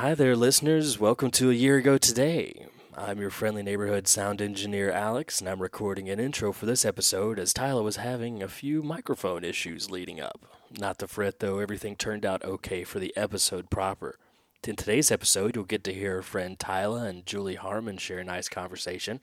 [0.00, 0.98] Hi there, listeners.
[0.98, 2.64] Welcome to A Year Ago Today.
[2.96, 7.38] I'm your friendly neighborhood sound engineer, Alex, and I'm recording an intro for this episode
[7.38, 10.40] as Tyler was having a few microphone issues leading up.
[10.78, 14.18] Not to fret, though, everything turned out okay for the episode proper.
[14.66, 18.24] In today's episode, you'll get to hear our friend Tyler and Julie Harmon share a
[18.24, 19.20] nice conversation.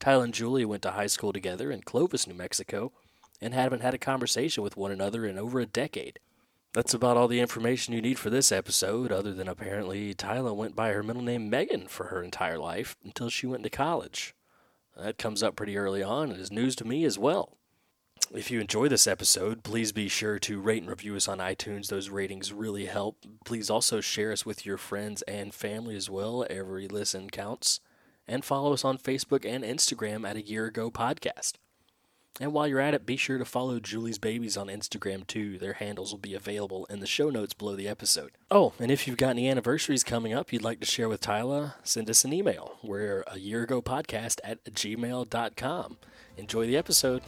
[0.00, 2.90] Tyler and Julie went to high school together in Clovis, New Mexico,
[3.40, 6.18] and haven't had a conversation with one another in over a decade.
[6.72, 10.76] That's about all the information you need for this episode, other than apparently Tyler went
[10.76, 14.34] by her middle name Megan for her entire life until she went to college.
[14.96, 17.56] That comes up pretty early on and is news to me as well.
[18.32, 21.88] If you enjoy this episode, please be sure to rate and review us on iTunes.
[21.88, 23.16] Those ratings really help.
[23.44, 26.46] Please also share us with your friends and family as well.
[26.48, 27.80] Every listen counts.
[28.28, 31.54] And follow us on Facebook and Instagram at A Year Ago Podcast.
[32.38, 35.58] And while you're at it, be sure to follow Julie's Babies on Instagram too.
[35.58, 38.32] Their handles will be available in the show notes below the episode.
[38.50, 41.74] Oh, and if you've got any anniversaries coming up you'd like to share with Tyler,
[41.82, 42.78] send us an email.
[42.82, 45.98] We're a year ago podcast at gmail.com.
[46.36, 47.22] Enjoy the episode.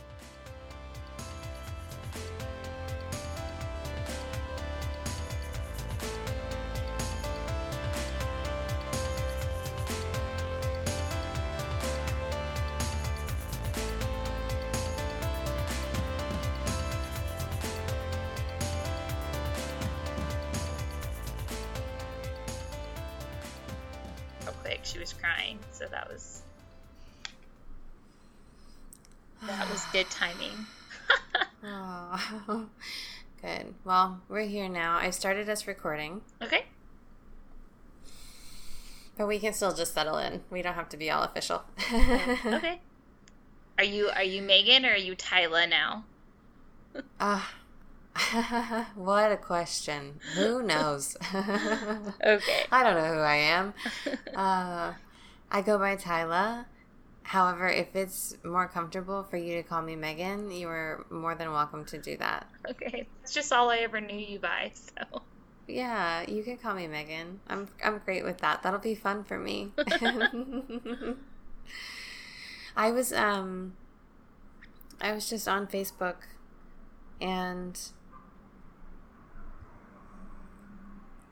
[34.43, 34.97] We're here now.
[34.97, 36.65] I started us recording, Okay.
[39.17, 40.41] but we can still just settle in.
[40.51, 41.63] We don't have to be all official.
[42.45, 42.81] Okay.
[43.79, 46.05] Are you are you Megan or are you Tyla now?
[47.21, 47.55] Ah,
[48.97, 50.19] what a question.
[50.35, 51.17] Who knows?
[51.33, 52.65] Okay.
[52.73, 53.75] I don't know who I am.
[54.35, 54.93] Uh,
[55.53, 56.67] I go by Tyla.
[57.23, 61.53] However, if it's more comfortable for you to call me Megan, you are more than
[61.53, 62.47] welcome to do that.
[62.69, 63.09] Okay.
[63.23, 65.23] It's just all I ever knew you by, so
[65.67, 67.41] Yeah, you can call me Megan.
[67.49, 68.63] I'm I'm great with that.
[68.63, 69.73] That'll be fun for me.
[72.77, 73.77] I was um
[75.01, 76.17] I was just on Facebook
[77.21, 77.79] and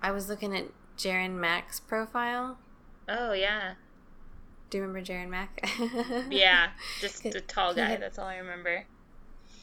[0.03, 2.59] I was looking at Jaren Mack's profile.
[3.09, 3.75] Oh yeah.
[4.71, 5.69] Do you remember Jaren Mack?
[6.31, 6.71] Yeah.
[7.01, 8.85] Just a tall guy, had- that's all I remember.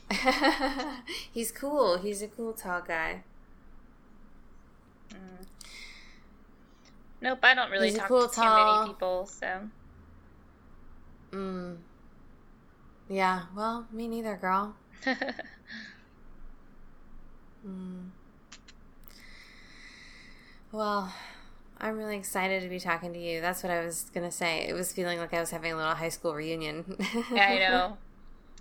[1.33, 1.97] He's cool.
[1.97, 3.23] He's a cool tall guy.
[7.19, 9.61] Nope, I don't really He's talk cool, to too many people, so
[11.31, 11.77] Mm.
[13.09, 14.75] Yeah, well, me neither, girl.
[17.67, 18.09] Mm.
[20.71, 21.11] Well,
[21.79, 23.39] I'm really excited to be talking to you.
[23.39, 24.67] That's what I was going to say.
[24.67, 26.97] It was feeling like I was having a little high school reunion.
[27.31, 27.97] Yeah, I know.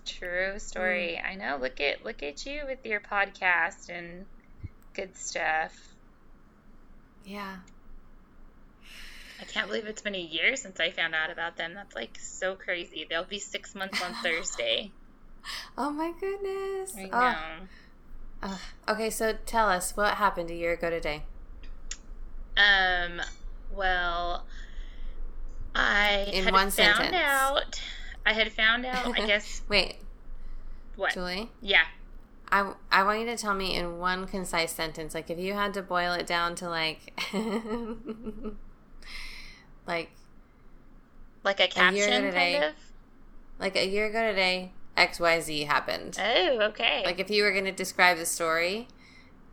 [0.04, 1.18] True story.
[1.22, 1.30] Mm.
[1.30, 1.58] I know.
[1.60, 4.26] Look at look at you with your podcast and
[4.94, 5.94] good stuff.
[7.24, 7.56] yeah.
[9.38, 11.74] I can't believe it's been a year since I found out about them.
[11.74, 13.06] That's like so crazy.
[13.08, 14.92] They'll be six months on Thursday.
[15.76, 16.94] Oh my goodness.
[16.96, 17.32] I ah.
[17.32, 17.68] know.
[18.42, 18.60] Oh, ugh.
[18.94, 21.24] okay, so tell us what happened a year ago today.
[22.56, 23.20] Um.
[23.74, 24.46] Well,
[25.74, 27.14] I In had one found sentence.
[27.16, 27.80] out.
[28.24, 29.06] I had found out.
[29.18, 29.96] I guess Wait,
[30.96, 31.12] what?
[31.14, 31.50] Julie?
[31.60, 31.82] Yeah.
[32.50, 35.14] I, I want you to tell me in one concise sentence.
[35.14, 37.12] Like, if you had to boil it down to like,
[39.86, 40.10] like,
[41.44, 41.68] Like a A year
[42.06, 42.52] caption, today.
[42.54, 42.74] kind of.
[43.58, 46.18] like a year ago today, X Y Z happened.
[46.20, 47.02] Oh, okay.
[47.04, 48.88] Like, if you were going to describe the story,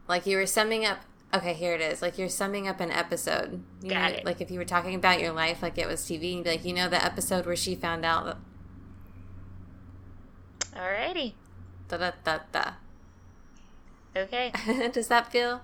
[0.08, 1.00] like you were summing up.
[1.34, 2.02] Okay, here it is.
[2.02, 3.64] Like you're summing up an episode.
[3.82, 4.26] You Got know, it.
[4.26, 6.50] like if you were talking about your life, like it was TV, and you'd be
[6.52, 8.26] like, you know, the episode where she found out.
[8.26, 8.38] that-
[10.76, 11.34] Alrighty.
[11.88, 12.72] Da da da da.
[14.16, 14.52] Okay.
[14.94, 15.62] Does that feel?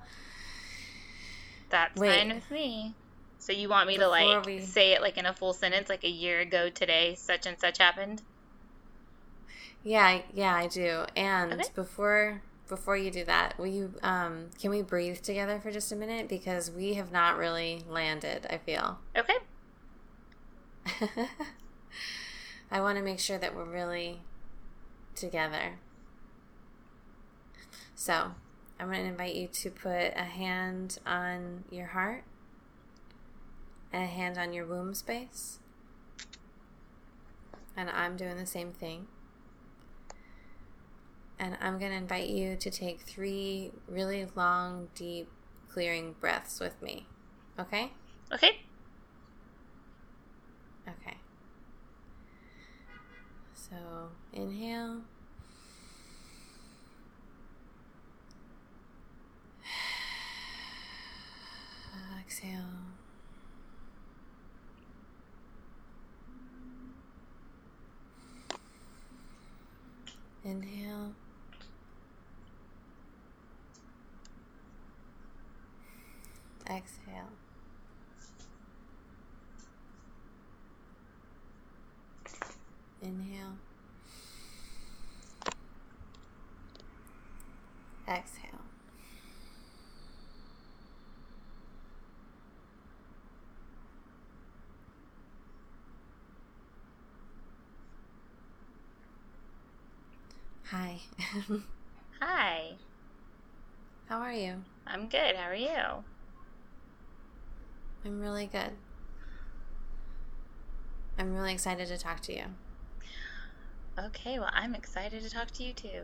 [1.69, 2.17] That's Wait.
[2.17, 2.95] fine with me.
[3.37, 6.03] So you want me to like we- say it like in a full sentence, like
[6.03, 8.21] a year ago today, such and such happened?
[9.83, 11.05] Yeah, yeah, I do.
[11.15, 11.63] And Okay.
[11.75, 15.95] before before you do that, will you um can we breathe together for just a
[15.95, 18.99] minute because we have not really landed, I feel.
[19.17, 19.33] Okay.
[22.71, 24.21] I want to make sure that we're really
[25.15, 25.79] together.
[27.95, 28.31] So,
[28.79, 32.23] I'm going to invite you to put a hand on your heart
[33.91, 35.59] and a hand on your womb space.
[37.75, 39.07] And I'm doing the same thing.
[41.39, 45.29] And I'm going to invite you to take three really long, deep,
[45.69, 47.05] clearing breaths with me.
[47.57, 47.93] Okay?
[48.33, 48.59] Okay.
[50.87, 51.17] Okay.
[53.53, 53.75] So,
[54.33, 55.01] inhale.
[62.19, 62.59] Exhale.
[70.43, 71.13] Inhale.
[76.69, 77.31] Exhale.
[83.01, 83.57] Inhale.
[88.07, 88.61] Exhale.
[100.65, 100.99] Hi.
[102.21, 102.73] Hi.
[104.07, 104.63] How are you?
[104.85, 105.35] I'm good.
[105.35, 106.03] How are you?
[108.05, 108.71] I'm really good.
[111.17, 112.45] I'm really excited to talk to you.
[113.97, 116.03] Okay, well, I'm excited to talk to you too.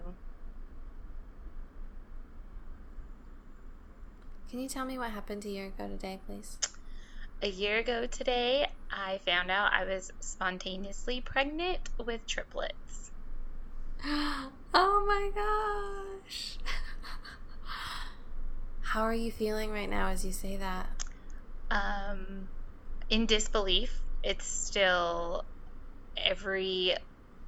[4.49, 6.57] Can you tell me what happened a year ago today, please?
[7.41, 13.11] A year ago today, I found out I was spontaneously pregnant with triplets.
[14.05, 16.57] oh my gosh.
[18.81, 20.94] How are you feeling right now as you say that?
[21.71, 22.47] Um,
[23.09, 25.45] in disbelief, it's still
[26.17, 26.95] every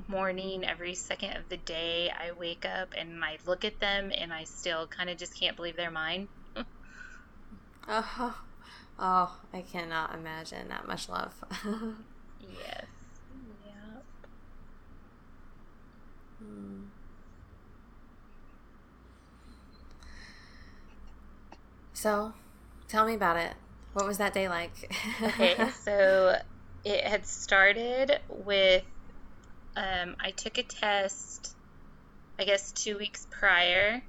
[0.08, 4.34] morning, every second of the day, I wake up and I look at them and
[4.34, 6.28] I still kind of just can't believe they're mine.
[7.90, 8.36] Oh,
[9.00, 11.34] oh, I cannot imagine that much love.
[12.42, 12.86] yes.
[13.66, 14.04] Yep.
[16.40, 16.84] Hmm.
[21.94, 22.34] So,
[22.90, 23.54] tell me about it.
[23.98, 24.94] What was that day like?
[25.24, 26.40] okay, so
[26.86, 28.84] it had started with
[29.76, 31.56] um, I took a test,
[32.38, 34.04] I guess, two weeks prior,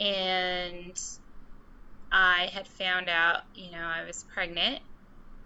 [0.00, 0.98] and
[2.10, 4.80] I had found out, you know, I was pregnant.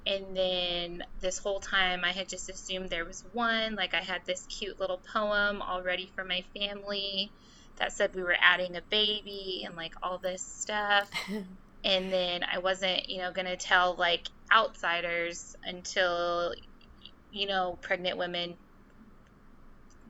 [0.06, 3.74] And then this whole time, I had just assumed there was one.
[3.74, 7.32] Like, I had this cute little poem already for my family
[7.78, 11.10] that said we were adding a baby and like all this stuff.
[11.84, 16.54] and then I wasn't, you know, going to tell like outsiders until,
[17.30, 18.58] you know, pregnant women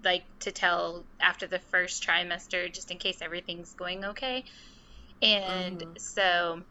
[0.04, 4.44] like to tell after the first trimester just in case everything's going okay.
[5.22, 5.98] And Mhm.
[5.98, 6.62] so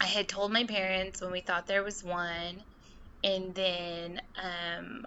[0.00, 2.64] I had told my parents when we thought there was one.
[3.24, 5.04] And then um,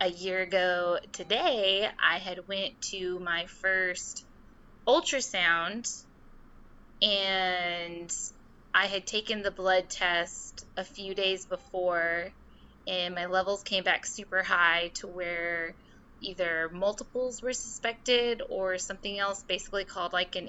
[0.00, 4.26] a year ago today, I had went to my first
[4.88, 5.88] ultrasound
[7.02, 8.10] and
[8.72, 12.30] I had taken the blood test a few days before
[12.86, 15.74] and my levels came back super high to where
[16.20, 20.48] either multiples were suspected or something else basically called like an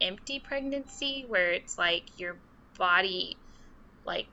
[0.00, 2.40] empty pregnancy where it's like your
[2.78, 3.36] body
[4.06, 4.28] like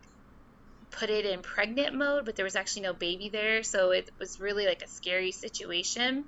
[0.92, 4.40] put it in pregnant mode but there was actually no baby there so it was
[4.40, 6.26] really like a scary situation.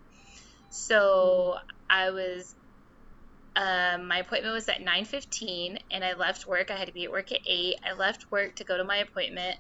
[0.71, 1.55] So
[1.89, 2.53] i was
[3.57, 6.69] um, my appointment was at 9.15 and i left work.
[6.69, 8.98] I had to be at work at 8 i left work to go to my
[8.98, 9.57] appointment.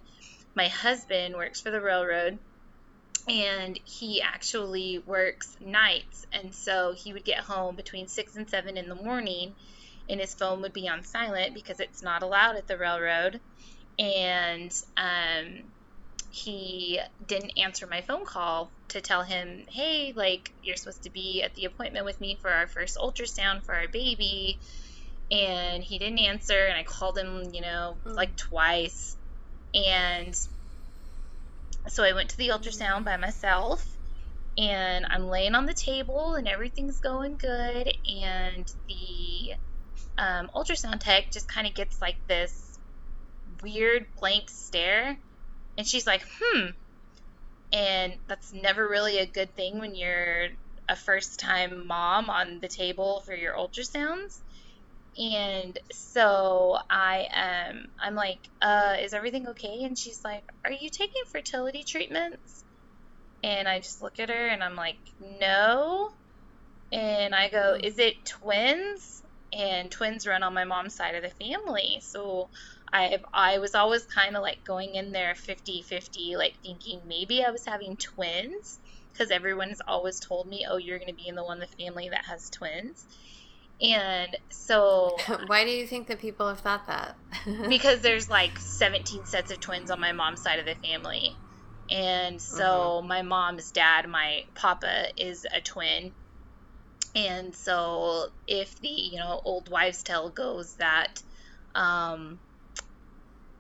[0.55, 2.37] My husband works for the railroad
[3.27, 8.77] and he actually works nights and so he would get home between 6 and 7
[8.77, 9.55] in the morning
[10.09, 13.39] and his phone would be on silent because it's not allowed at the railroad.
[13.99, 15.63] And um,
[16.29, 21.41] he didn't answer my phone call to tell him hey like you're supposed to be
[21.43, 24.59] at the appointment with me for our first ultrasound for our baby
[25.31, 28.15] and he didn't answer and i called him you know Mm.
[28.15, 29.17] like twice
[29.73, 30.33] and
[31.87, 33.85] so I went to the ultrasound by myself
[34.57, 39.53] and I'm laying on the table and everything's going good and the
[40.17, 42.79] um, ultrasound tech just kind of gets like this
[43.61, 45.17] weird blank stare
[45.77, 46.67] and she's like hmm
[47.71, 50.47] and that's never really a good thing when you're
[50.89, 54.41] a first time mom on the table for your ultrasounds
[55.17, 57.27] and so I
[57.71, 59.83] um I'm like, uh, is everything okay?
[59.83, 62.63] And she's like, Are you taking fertility treatments?
[63.43, 66.09] And I just look at her and I'm like, No.
[66.91, 69.21] And I go, Is it twins?
[69.53, 72.01] And twins run on my mom's side of the family.
[72.01, 72.49] So
[72.91, 77.51] I I was always kind of like going in there 50-50, like thinking maybe I
[77.51, 78.79] was having twins
[79.11, 82.09] because everyone's always told me, "Oh, you're going to be in the one the family
[82.09, 83.05] that has twins."
[83.81, 85.17] And so.
[85.47, 87.15] Why do you think that people have thought that?
[87.69, 91.35] because there's like 17 sets of twins on my mom's side of the family.
[91.89, 93.07] And so mm-hmm.
[93.07, 96.11] my mom's dad, my papa, is a twin.
[97.15, 101.21] And so if the, you know, old wives' tale goes that
[101.73, 102.39] um,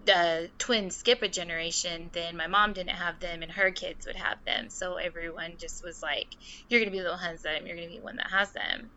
[0.07, 4.15] the twins skip a generation, then my mom didn't have them and her kids would
[4.15, 4.69] have them.
[4.69, 6.27] So everyone just was like,
[6.67, 7.67] you're going to be the one that has them.
[7.67, 8.89] You're going to be one that has them.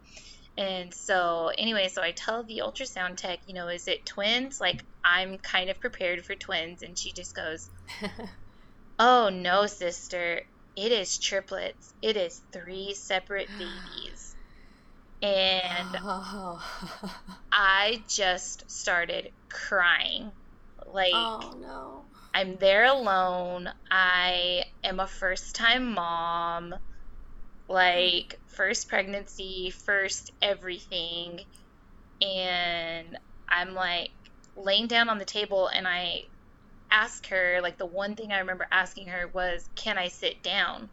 [0.57, 4.61] And so, anyway, so I tell the ultrasound tech, you know, is it twins?
[4.61, 6.83] Like, I'm kind of prepared for twins.
[6.83, 7.69] And she just goes,
[8.99, 10.43] Oh, no, sister.
[10.77, 11.93] It is triplets.
[12.03, 14.37] It is three separate babies.
[15.23, 16.63] And oh.
[17.53, 20.31] I just started crying.
[20.93, 22.05] Like, oh, no.
[22.35, 23.69] I'm there alone.
[23.91, 26.75] I am a first time mom.
[27.69, 31.41] Like, first pregnancy, first everything.
[32.21, 33.17] And
[33.49, 34.11] I'm like
[34.57, 36.23] laying down on the table and I
[36.91, 40.89] ask her, like, the one thing I remember asking her was, Can I sit down?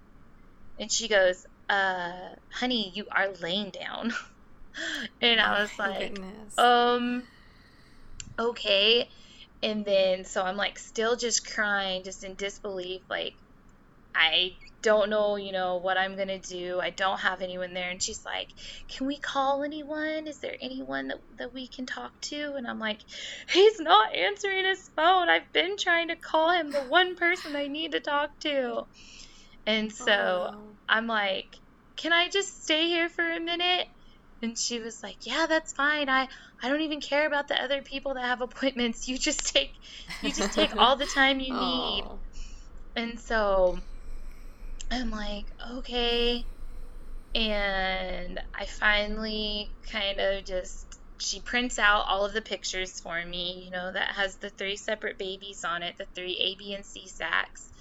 [0.80, 4.14] And she goes, Uh, honey, you are laying down.
[5.22, 6.58] and I was like, goodness.
[6.58, 7.24] Um,
[8.40, 9.10] okay.
[9.64, 13.34] And then, so I'm like, still just crying, just in disbelief, like,
[14.14, 16.80] I don't know, you know, what I'm going to do.
[16.80, 17.90] I don't have anyone there.
[17.90, 18.50] And she's like,
[18.88, 20.28] Can we call anyone?
[20.28, 22.54] Is there anyone that, that we can talk to?
[22.56, 23.00] And I'm like,
[23.52, 25.30] He's not answering his phone.
[25.30, 28.86] I've been trying to call him, the one person I need to talk to.
[29.66, 30.60] And so oh.
[30.88, 31.56] I'm like,
[31.96, 33.88] Can I just stay here for a minute?
[34.42, 36.10] And she was like, "Yeah, that's fine.
[36.10, 36.28] I
[36.62, 39.08] I don't even care about the other people that have appointments.
[39.08, 39.72] You just take
[40.22, 42.06] you just take all the time you need."
[42.96, 43.80] And so
[44.92, 45.46] I'm like,
[45.78, 46.46] okay.
[47.36, 50.88] And I finally kind of just,
[51.22, 54.78] she prints out all of the pictures for me, you know, that has the three
[54.78, 57.72] separate babies on it, the three A, B, and C sacs.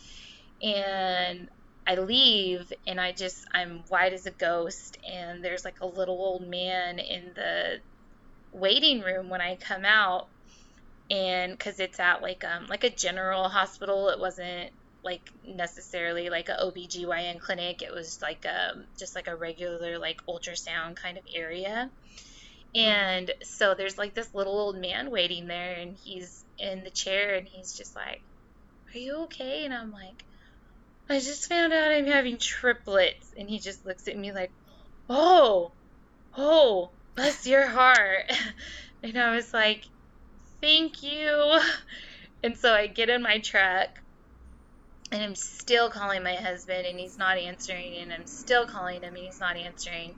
[0.63, 1.49] And
[1.87, 4.99] I leave and I just, I'm white as a ghost.
[5.09, 7.79] And there's like a little old man in the
[8.53, 10.29] waiting room when I come out.
[11.11, 14.73] And because it's at like um like a general hospital, it wasn't
[15.07, 17.81] like necessarily like a OBGYN clinic.
[17.81, 21.89] It was like um, just like a regular like ultrasound kind of area.
[22.75, 27.37] And so there's like this little old man waiting there and he's in the chair
[27.37, 28.21] and he's just like,
[28.93, 30.25] "Are you okay?" And I'm like,
[31.09, 34.53] "I just found out I'm having triplets." And he just looks at me like,
[35.09, 35.73] "Oh.
[36.37, 38.31] Oh, bless your heart."
[39.03, 39.85] and I was like,
[40.61, 41.61] "Thank you."
[42.43, 43.89] And so I get in my truck
[45.13, 49.15] and I'm still calling my husband and he's not answering and I'm still calling him
[49.15, 50.15] and he's not answering.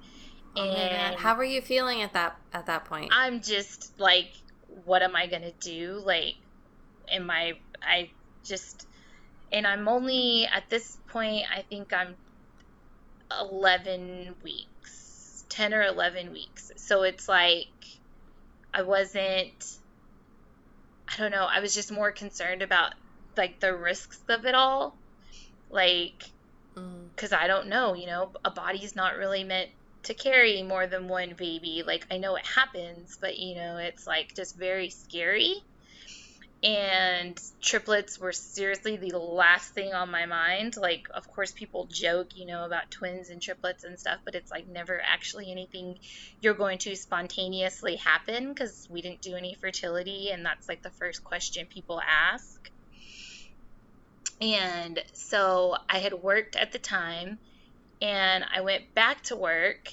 [0.57, 3.11] Oh and how were you feeling at that at that point?
[3.13, 4.31] I'm just like
[4.85, 6.03] what am I going to do?
[6.05, 6.35] Like
[7.13, 8.11] am I I
[8.45, 8.87] just
[9.53, 12.17] and I'm only at this point I think I'm
[13.31, 15.45] 11 weeks.
[15.49, 16.73] 10 or 11 weeks.
[16.77, 17.69] So it's like
[18.73, 19.79] I wasn't
[21.11, 22.95] I don't know, I was just more concerned about
[23.37, 24.95] like the risks of it all
[25.71, 26.25] like
[27.15, 27.39] because mm.
[27.39, 29.71] i don't know you know a body's not really meant
[30.03, 34.07] to carry more than one baby like i know it happens but you know it's
[34.07, 35.63] like just very scary
[36.63, 40.77] and triplets were seriously the last thing on my mind.
[40.77, 44.51] Like of course people joke you know about twins and triplets and stuff but it's
[44.51, 45.99] like never actually anything
[46.41, 50.91] you're going to spontaneously happen because we didn't do any fertility and that's like the
[50.91, 52.71] first question people ask.
[54.41, 57.39] And so I had worked at the time
[58.01, 59.91] and I went back to work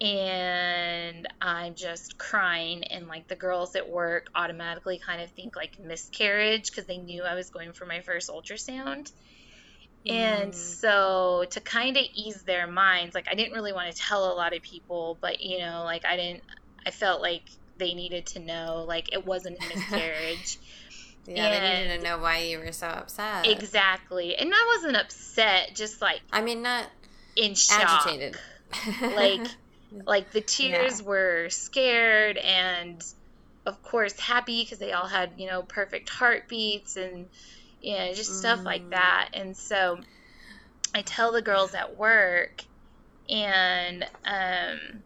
[0.00, 5.80] and I'm just crying and like the girls at work automatically kind of think like
[5.80, 9.10] miscarriage because they knew I was going for my first ultrasound.
[10.06, 10.12] Mm.
[10.12, 14.32] And so to kind of ease their minds, like I didn't really want to tell
[14.32, 16.44] a lot of people, but you know, like I didn't
[16.86, 17.42] I felt like
[17.76, 20.58] they needed to know like it wasn't a miscarriage.
[21.30, 23.46] Yeah, and they needed to know why you were so upset.
[23.46, 24.34] Exactly.
[24.34, 26.86] And I wasn't upset, just like I mean not
[27.36, 28.06] in shock.
[28.06, 28.38] Agitated.
[29.14, 29.46] like
[30.04, 31.06] like the tears yeah.
[31.06, 33.02] were scared and
[33.66, 37.26] of course happy because they all had, you know, perfect heartbeats and
[37.80, 38.34] you know, just mm.
[38.34, 38.90] stuff like mm.
[38.90, 39.30] that.
[39.34, 39.98] And so
[40.94, 42.64] I tell the girls at work
[43.28, 45.02] and um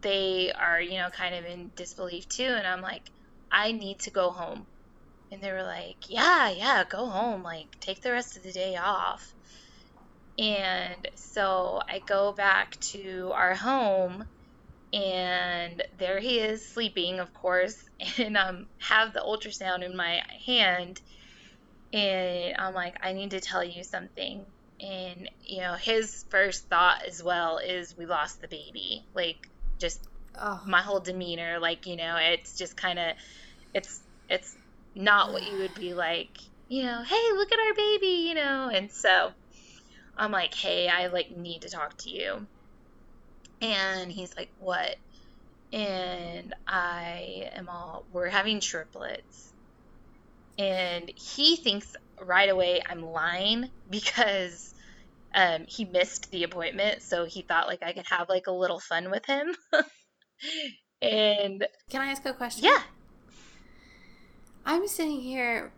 [0.00, 3.02] they are, you know, kind of in disbelief too and I'm like
[3.50, 4.66] I need to go home.
[5.30, 7.42] And they were like, yeah, yeah, go home.
[7.42, 9.33] Like, take the rest of the day off.
[10.38, 14.24] And so I go back to our home
[14.94, 17.82] and there he is sleeping, of course,
[18.18, 21.00] and um have the ultrasound in my hand,
[21.92, 24.46] and I'm like, I need to tell you something.
[24.80, 29.04] And you know, his first thought as well is we lost the baby.
[29.14, 29.48] Like
[29.78, 30.00] just
[30.40, 30.62] oh.
[30.64, 33.16] my whole demeanor, like you know, it's just kind of,
[33.74, 34.00] it's
[34.30, 34.56] it's
[34.94, 36.38] not what you would be like,
[36.68, 39.32] you know, hey, look at our baby, you know, and so
[40.16, 42.46] I'm like, hey, I like need to talk to you.
[43.60, 44.96] And he's like, what?
[45.72, 49.52] And I am all, we're having triplets.
[50.58, 54.74] And he thinks right away I'm lying because
[55.34, 57.02] um, he missed the appointment.
[57.02, 59.54] So he thought like I could have like a little fun with him.
[61.02, 62.64] and can I ask a question?
[62.64, 62.82] Yeah.
[64.66, 65.72] I'm sitting here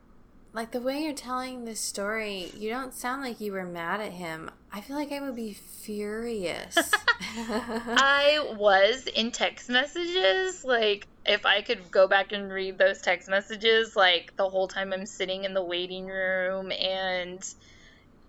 [0.57, 4.13] like the way you're telling this story, you don't sound like you were mad at
[4.13, 4.51] him.
[4.73, 6.75] I feel like I would be furious.
[7.21, 10.65] I was in text messages.
[10.65, 14.95] Like, if I could go back and read those text messages, like the whole time
[14.95, 17.43] I'm sitting in the waiting room, and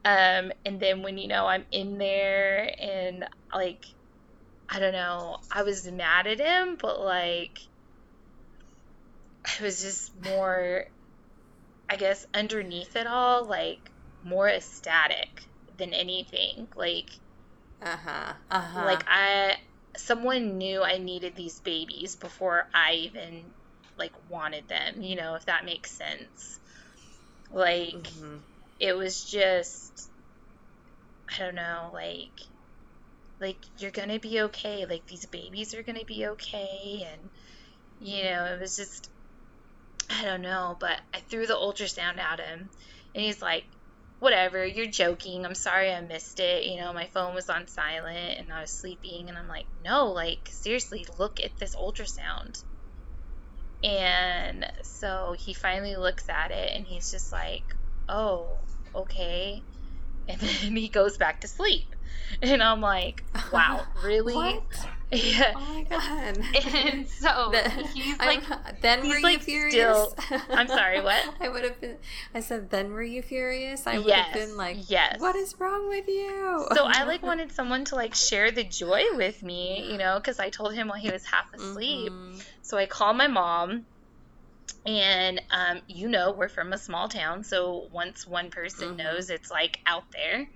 [0.04, 3.86] um, and then when you know I'm in there, and like,
[4.68, 7.60] I don't know, I was mad at him, but like,
[9.46, 10.88] I was just more
[11.90, 13.80] I guess underneath it all, like
[14.24, 15.44] more ecstatic
[15.78, 16.68] than anything.
[16.76, 17.10] Like,
[17.82, 18.86] uh huh, uh huh.
[18.86, 19.58] Like I,
[19.96, 23.44] someone knew I needed these babies before I even
[23.98, 25.02] like wanted them.
[25.02, 26.60] You know, if that makes sense.
[27.52, 28.38] Like, mm-hmm.
[28.80, 30.10] it was just,
[31.34, 32.42] I don't know, like,
[33.40, 34.86] like you're gonna be okay.
[34.86, 37.30] Like these babies are gonna be okay, and
[38.02, 39.10] you know, it was just
[40.10, 42.70] I don't know, but I threw the ultrasound at him,
[43.14, 43.66] and he's like,
[44.20, 45.46] whatever, you're joking.
[45.46, 46.66] I'm sorry I missed it.
[46.66, 49.30] You know, my phone was on silent and I was sleeping.
[49.30, 52.64] And I'm like, no, like, seriously, look at this ultrasound.
[53.84, 57.64] And so he finally looks at it and he's just like,
[58.10, 58.48] oh,
[58.96, 59.62] okay.
[60.28, 61.96] And then he goes back to sleep.
[62.42, 64.60] And I'm like, wow, really?
[65.12, 65.54] Yeah.
[65.56, 66.38] Oh my god.
[66.76, 70.12] And so the, he's like, I'm, then he's were like you furious?
[70.12, 71.24] Still, I'm sorry, what?
[71.40, 71.96] I would have been.
[72.36, 73.88] I said, then were you furious?
[73.88, 75.22] I would yes, have been like, yes.
[75.22, 76.68] What is wrong with you?
[76.76, 80.40] So I like wanted someone to like share the joy with me, you know, because
[80.40, 82.12] I told him while he was half asleep.
[82.12, 82.40] Mm-hmm.
[82.62, 83.86] So I called my mom.
[84.86, 88.98] And um, you know, we're from a small town, so once one person mm-hmm.
[88.98, 90.50] knows, it's like out there.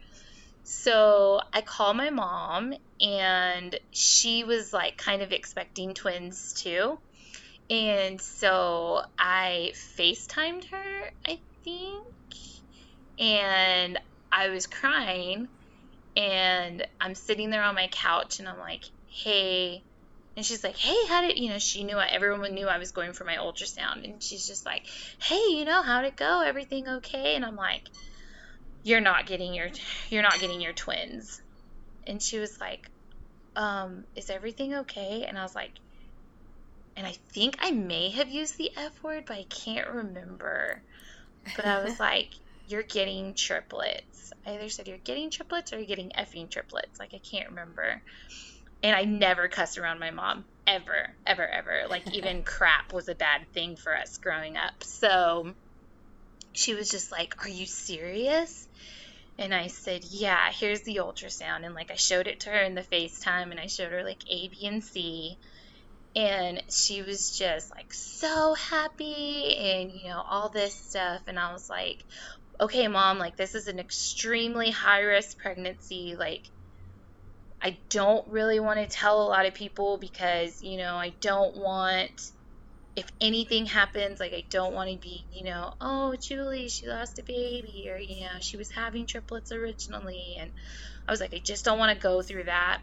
[0.63, 6.97] So I call my mom, and she was like kind of expecting twins too.
[7.69, 12.05] And so I FaceTimed her, I think,
[13.17, 13.99] and
[14.31, 15.47] I was crying.
[16.15, 18.83] And I'm sitting there on my couch, and I'm like,
[19.23, 19.85] hey,
[20.35, 22.91] and she's like, "Hey, how did you know?" She knew I, everyone knew I was
[22.91, 24.85] going for my ultrasound, and she's just like,
[25.21, 26.41] "Hey, you know, how'd it go?
[26.41, 27.83] Everything okay?" And I'm like,
[28.83, 29.69] you're not getting your
[30.09, 31.41] you're not getting your twins.
[32.07, 32.89] And she was like
[33.55, 35.25] um is everything okay?
[35.27, 35.71] And i was like
[36.95, 40.83] and i think i may have used the f word but i can't remember.
[41.55, 42.29] But i was like
[42.67, 44.31] you're getting triplets.
[44.45, 46.99] I either said you're getting triplets or you're getting effing triplets.
[46.99, 48.01] Like i can't remember.
[48.83, 50.45] And i never cussed around my mom.
[50.65, 51.15] Ever.
[51.25, 51.83] Ever ever.
[51.89, 54.73] Like even crap was a bad thing for us growing up.
[54.83, 55.53] So
[56.53, 58.67] she was just like are you serious
[59.41, 61.65] and I said, Yeah, here's the ultrasound.
[61.65, 64.21] And like I showed it to her in the FaceTime and I showed her like
[64.29, 65.37] A, B, and C.
[66.15, 71.21] And she was just like so happy and, you know, all this stuff.
[71.27, 72.03] And I was like,
[72.59, 76.15] Okay, mom, like this is an extremely high risk pregnancy.
[76.17, 76.43] Like,
[77.63, 81.55] I don't really want to tell a lot of people because, you know, I don't
[81.57, 82.11] want
[82.95, 87.19] if anything happens, like I don't want to be, you know, oh, Julie, she lost
[87.19, 90.35] a baby, or, you know, she was having triplets originally.
[90.39, 90.51] And
[91.07, 92.81] I was like, I just don't want to go through that.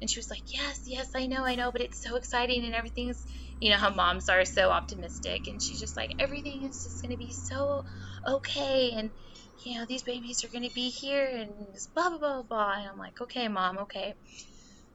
[0.00, 2.74] And she was like, yes, yes, I know, I know, but it's so exciting and
[2.74, 3.24] everything's,
[3.58, 5.46] you know, how moms are so optimistic.
[5.46, 7.82] And she's just like, everything is just going to be so
[8.28, 8.92] okay.
[8.94, 9.10] And,
[9.64, 11.50] you know, these babies are going to be here and
[11.94, 12.72] blah, blah, blah, blah.
[12.74, 14.14] And I'm like, okay, mom, okay.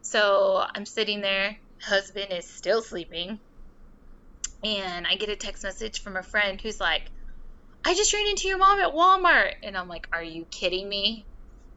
[0.02, 1.58] So I'm sitting there.
[1.82, 3.40] Husband is still sleeping
[4.64, 7.04] and I get a text message from a friend who's like,
[7.84, 9.52] I just ran into your mom at Walmart.
[9.64, 11.28] And I'm like, Are you kidding me?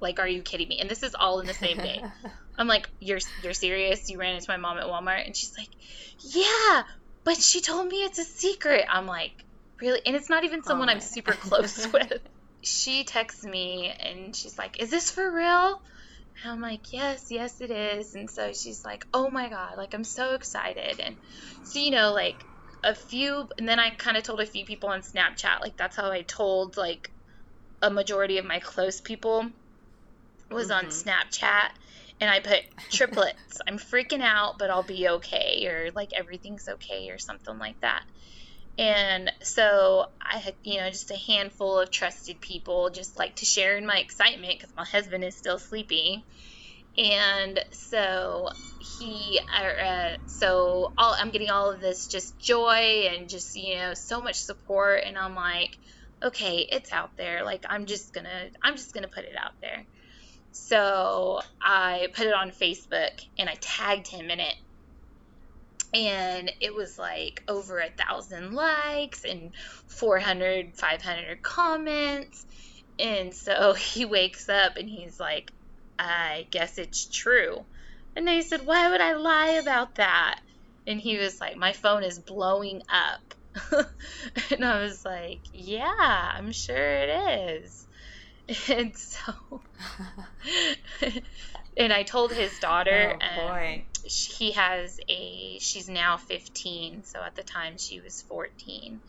[0.00, 0.80] Like, are you kidding me?
[0.80, 2.02] And this is all in the same day.
[2.58, 4.08] I'm like, You're you're serious?
[4.08, 5.24] You ran into my mom at Walmart?
[5.24, 5.68] And she's like,
[6.22, 6.82] Yeah,
[7.24, 8.84] but she told me it's a secret.
[8.90, 9.32] I'm like,
[9.80, 10.00] Really?
[10.04, 12.20] And it's not even oh someone oh I'm super close with.
[12.62, 15.80] She texts me and she's like, Is this for real?
[16.42, 18.14] And I'm like, yes, yes, it is.
[18.14, 20.98] And so she's like, oh my God, like, I'm so excited.
[20.98, 21.16] And
[21.62, 22.44] so, you know, like,
[22.84, 25.96] a few, and then I kind of told a few people on Snapchat, like, that's
[25.96, 27.10] how I told, like,
[27.82, 29.46] a majority of my close people
[30.50, 30.86] was mm-hmm.
[30.86, 31.70] on Snapchat.
[32.20, 33.60] And I put triplets.
[33.66, 38.04] I'm freaking out, but I'll be okay, or like everything's okay, or something like that.
[38.78, 43.44] And so I had, you know, just a handful of trusted people just like to
[43.44, 46.22] share in my excitement because my husband is still sleeping.
[46.96, 53.56] And so he, uh, so all, I'm getting all of this just joy and just,
[53.56, 55.02] you know, so much support.
[55.04, 55.76] And I'm like,
[56.22, 57.44] okay, it's out there.
[57.44, 59.86] Like, I'm just gonna, I'm just gonna put it out there.
[60.52, 64.54] So I put it on Facebook and I tagged him in it
[65.94, 69.54] and it was like over a thousand likes and
[69.86, 72.44] 400 500 comments
[72.98, 75.52] and so he wakes up and he's like
[75.98, 77.64] i guess it's true.
[78.16, 80.40] And i said why would i lie about that?
[80.86, 83.34] And he was like my phone is blowing up.
[84.50, 87.86] And i was like yeah i'm sure it is.
[88.68, 89.62] And so
[91.78, 93.84] and i told his daughter oh, boy.
[93.86, 99.00] Um, he has a she's now 15 so at the time she was 14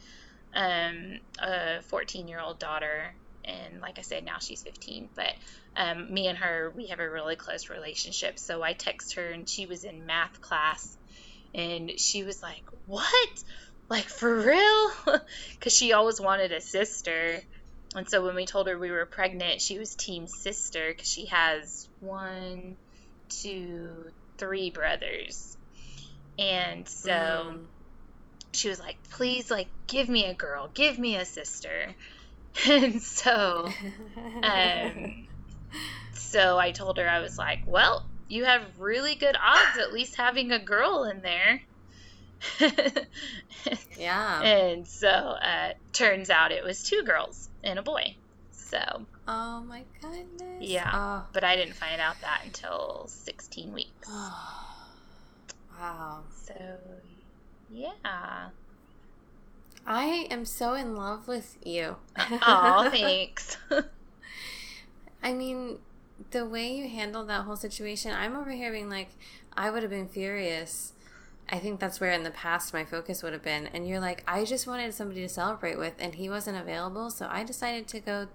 [0.55, 5.33] um, a 14 year old daughter and like i said now she's 15 but
[5.77, 9.47] um, me and her we have a really close relationship so i text her and
[9.47, 10.97] she was in math class
[11.53, 13.43] and she was like what
[13.89, 14.91] like for real
[15.53, 17.39] because she always wanted a sister
[17.95, 21.25] and so when we told her we were pregnant she was team sister because she
[21.27, 22.75] has one
[23.29, 25.57] two three brothers.
[26.37, 27.59] And so mm.
[28.51, 31.93] she was like, please, like, give me a girl, give me a sister.
[32.69, 33.67] And so,
[34.43, 35.27] um,
[36.13, 40.15] so I told her, I was like, well, you have really good odds at least
[40.15, 41.61] having a girl in there.
[43.97, 44.41] yeah.
[44.41, 48.15] And so, uh, turns out it was two girls and a boy.
[48.51, 49.05] So.
[49.27, 50.59] Oh my goodness.
[50.59, 50.91] Yeah.
[50.93, 51.23] Oh.
[51.33, 54.09] But I didn't find out that until 16 weeks.
[55.79, 56.21] wow.
[56.45, 56.53] So,
[57.71, 58.49] yeah.
[59.87, 61.97] I am so in love with you.
[62.17, 63.57] Oh, thanks.
[65.25, 65.79] I mean,
[66.29, 69.09] the way you handled that whole situation, I'm over here being like,
[69.57, 70.93] I would have been furious.
[71.49, 73.65] I think that's where in the past my focus would have been.
[73.73, 77.09] And you're like, I just wanted somebody to celebrate with, and he wasn't available.
[77.09, 78.27] So I decided to go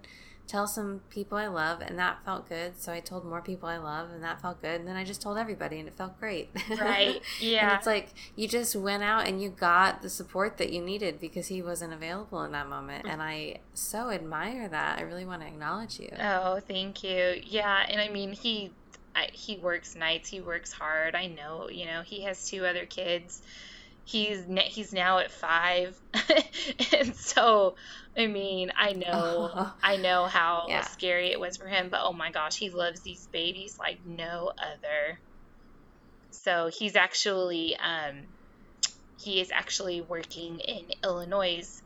[0.50, 2.76] tell some people I love, and that felt good.
[2.76, 4.80] So I told more people I love, and that felt good.
[4.80, 6.50] And then I just told everybody, and it felt great.
[6.70, 7.22] Right.
[7.40, 7.70] Yeah.
[7.70, 11.20] and it's like you just went out and you got the support that you needed
[11.20, 13.06] because he wasn't available in that moment.
[13.08, 14.98] And I so admire that.
[14.98, 16.10] I really want to acknowledge you.
[16.18, 17.40] Oh, thank you.
[17.44, 17.86] Yeah.
[17.88, 18.72] And I mean, he.
[19.14, 20.28] I, he works nights.
[20.28, 21.14] He works hard.
[21.14, 21.68] I know.
[21.68, 23.42] You know, he has two other kids
[24.10, 25.96] he's he's now at five
[26.98, 27.76] and so
[28.16, 29.72] i mean i know oh.
[29.84, 30.80] i know how yeah.
[30.80, 34.50] scary it was for him but oh my gosh he loves these babies like no
[34.58, 35.18] other
[36.32, 38.16] so he's actually um
[39.20, 41.80] he is actually working in illinois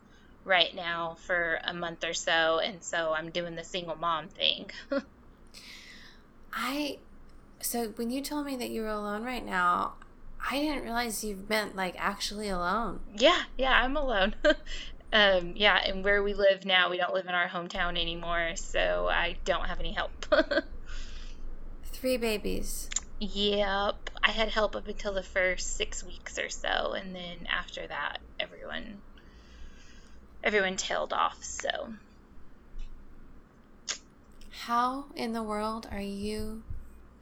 [0.45, 4.67] right now for a month or so and so i'm doing the single mom thing
[6.53, 6.97] i
[7.61, 9.93] so when you told me that you were alone right now
[10.47, 12.99] I didn't realize you've been like actually alone.
[13.15, 14.35] Yeah, yeah, I'm alone.
[15.13, 19.07] um, yeah, and where we live now, we don't live in our hometown anymore, so
[19.09, 20.11] I don't have any help.
[21.85, 22.89] Three babies.
[23.19, 24.11] Yep.
[24.23, 28.19] I had help up until the first six weeks or so, and then after that,
[28.39, 29.01] everyone
[30.43, 31.43] everyone tailed off.
[31.43, 31.93] So,
[34.51, 36.61] how in the world are you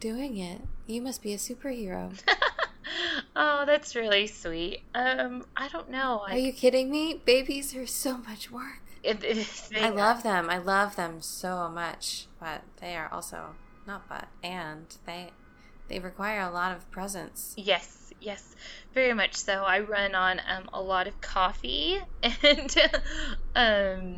[0.02, 0.62] doing it?
[0.88, 2.12] You must be a superhero.
[3.36, 4.82] oh, that's really sweet.
[4.94, 6.24] Um, I don't know.
[6.28, 6.34] I...
[6.34, 7.22] Are you kidding me?
[7.26, 8.82] Babies are so much work.
[9.04, 10.50] It, it, I love them.
[10.50, 15.32] I love them so much, but they are also not but and they
[15.90, 17.54] they require a lot of presence.
[17.58, 18.56] Yes, yes,
[18.94, 19.64] very much so.
[19.64, 22.00] I run on um, a lot of coffee
[22.44, 22.76] and
[23.56, 24.16] um,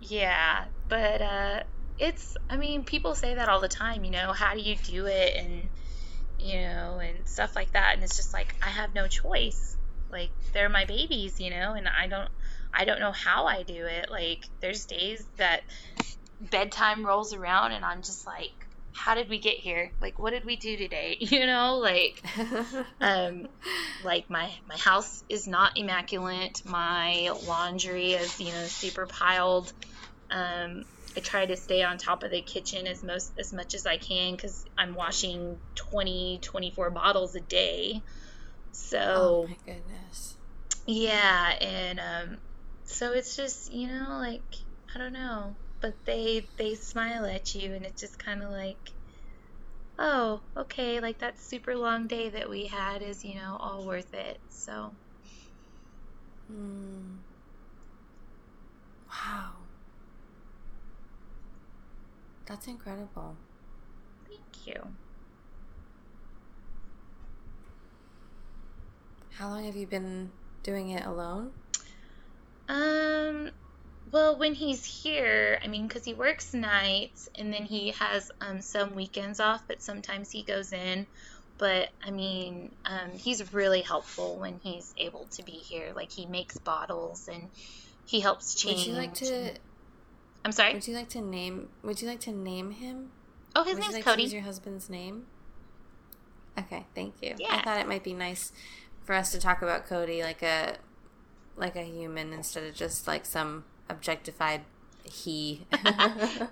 [0.00, 1.62] yeah, but uh,
[1.98, 2.36] it's.
[2.50, 4.04] I mean, people say that all the time.
[4.04, 5.68] You know, how do you do it and
[6.44, 7.94] you know, and stuff like that.
[7.94, 9.76] And it's just like I have no choice.
[10.10, 12.28] Like they're my babies, you know, and I don't
[12.72, 14.10] I don't know how I do it.
[14.10, 15.62] Like there's days that
[16.40, 18.52] bedtime rolls around and I'm just like
[18.92, 19.90] how did we get here?
[20.00, 21.16] Like what did we do today?
[21.20, 22.22] You know, like
[23.00, 23.48] um
[24.04, 26.62] like my my house is not immaculate.
[26.66, 29.72] My laundry is, you know, super piled
[30.30, 30.84] Um,
[31.16, 33.96] I try to stay on top of the kitchen as most as much as I
[33.96, 38.00] can because I'm washing 20, 24 bottles a day.
[38.72, 40.36] So, oh my goodness.
[40.86, 42.38] Yeah, and um,
[42.84, 44.42] so it's just you know like
[44.94, 48.76] I don't know, but they they smile at you, and it's just kind of like,
[49.98, 54.12] oh, okay, like that super long day that we had is you know all worth
[54.14, 54.38] it.
[54.50, 54.92] So.
[56.52, 57.16] Mm.
[59.08, 59.63] Wow.
[62.46, 63.36] That's incredible.
[64.28, 64.82] Thank you.
[69.30, 70.30] How long have you been
[70.62, 71.50] doing it alone?
[72.68, 73.50] Um,
[74.12, 78.60] well, when he's here, I mean, because he works nights and then he has um,
[78.60, 81.06] some weekends off, but sometimes he goes in.
[81.58, 85.92] But I mean, um, he's really helpful when he's able to be here.
[85.94, 87.48] Like he makes bottles and
[88.06, 88.86] he helps change.
[88.86, 89.52] Would you like to?
[90.44, 90.74] I'm sorry.
[90.74, 91.68] Would you like to name?
[91.82, 93.10] Would you like to name him?
[93.56, 94.24] Oh, his would name's like Cody.
[94.24, 95.26] Your husband's name.
[96.58, 97.34] Okay, thank you.
[97.38, 97.56] Yeah.
[97.56, 98.52] I thought it might be nice
[99.04, 100.76] for us to talk about Cody like a
[101.56, 104.62] like a human instead of just like some objectified
[105.04, 105.66] he.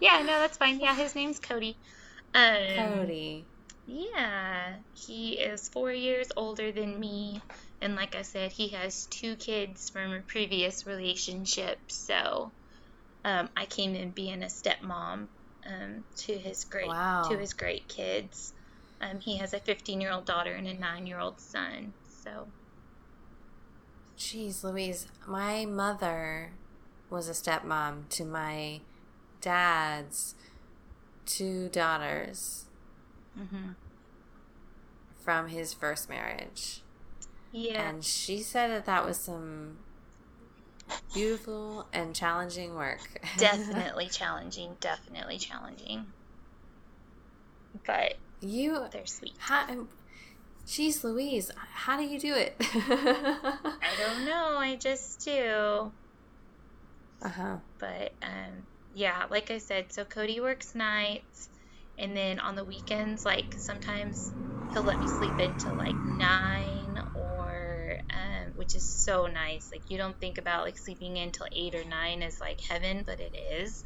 [0.01, 0.81] yeah, no, that's fine.
[0.81, 1.77] Yeah, his name's Cody.
[2.35, 3.45] Um, Cody.
[3.87, 7.43] Yeah, he is four years older than me,
[7.81, 11.79] and like I said, he has two kids from a previous relationship.
[11.89, 12.53] So,
[13.25, 15.29] um, I came in being a stepmom
[15.67, 17.23] um, to his great Wow.
[17.31, 18.53] to his great kids.
[19.01, 21.93] Um, he has a 15 year old daughter and a nine year old son.
[22.25, 22.47] So,
[24.17, 26.53] Jeez, Louise, my mother
[27.11, 28.81] was a stepmom to my
[29.41, 30.35] dad's
[31.27, 32.67] two daughters
[33.39, 33.75] mhm.
[35.19, 36.83] from his first marriage.
[37.53, 39.79] yeah, And she said that that was some
[41.15, 43.01] beautiful and challenging work.
[43.39, 44.77] definitely challenging.
[44.81, 46.07] Definitely challenging.
[47.87, 49.35] But you, they're sweet.
[49.39, 49.67] how,
[50.67, 52.55] jeez, Louise, how do you do it?
[52.61, 54.57] I don't know.
[54.59, 55.93] I just do.
[57.25, 57.57] Uh huh.
[57.79, 61.49] but um, yeah, like I said, so Cody works nights,
[61.99, 64.33] and then on the weekends, like sometimes
[64.73, 66.82] he'll let me sleep into like nine
[68.13, 69.71] um, which is so nice.
[69.73, 73.21] Like you don't think about like sleeping until eight or nine as like heaven, but
[73.21, 73.85] it is.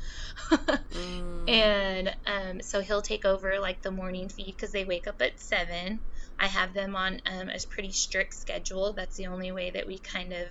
[0.96, 1.50] Mm.
[1.50, 5.38] and um, so he'll take over like the morning feed because they wake up at
[5.40, 6.00] seven.
[6.38, 8.92] I have them on um, a pretty strict schedule.
[8.92, 10.48] That's the only way that we kind of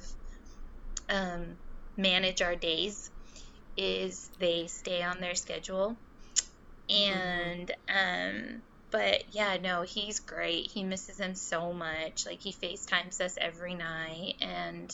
[1.10, 1.58] um,
[1.98, 3.10] manage our days
[3.78, 5.96] is they stay on their schedule.
[6.90, 8.62] And um,
[8.95, 10.71] but yeah, no, he's great.
[10.73, 12.25] He misses him so much.
[12.25, 14.89] Like he FaceTimes us every night and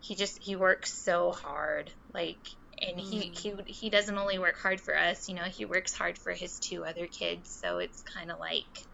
[0.00, 1.92] he just he works so hard.
[2.12, 2.40] Like
[2.80, 3.36] and he, Mm.
[3.36, 6.58] he he doesn't only work hard for us, you know, he works hard for his
[6.58, 7.56] two other kids.
[7.62, 8.88] So it's kind of like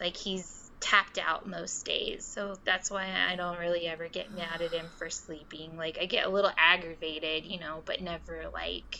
[0.00, 2.30] like he's tapped out most days.
[2.32, 5.76] So that's why I don't really ever get mad at him for sleeping.
[5.76, 8.96] Like I get a little aggravated, you know, but never like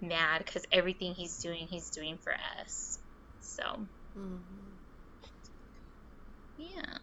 [0.00, 2.98] mad cuz everything he's doing, he's doing for us.
[3.44, 4.38] So, Mhm.
[6.58, 6.98] yeah.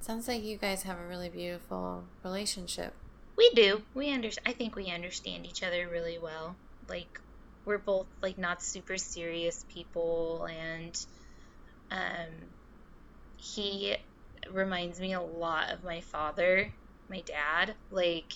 [0.00, 2.92] Sounds like you guys have a really beautiful relationship.
[3.36, 3.82] We do.
[3.94, 6.56] We under I think we understand each other really well.
[6.88, 7.20] Like
[7.64, 11.06] we're both like not super serious people and
[11.90, 12.28] um
[13.36, 13.96] he
[14.50, 16.72] reminds me a lot of my father,
[17.08, 17.74] my dad.
[17.90, 18.32] Like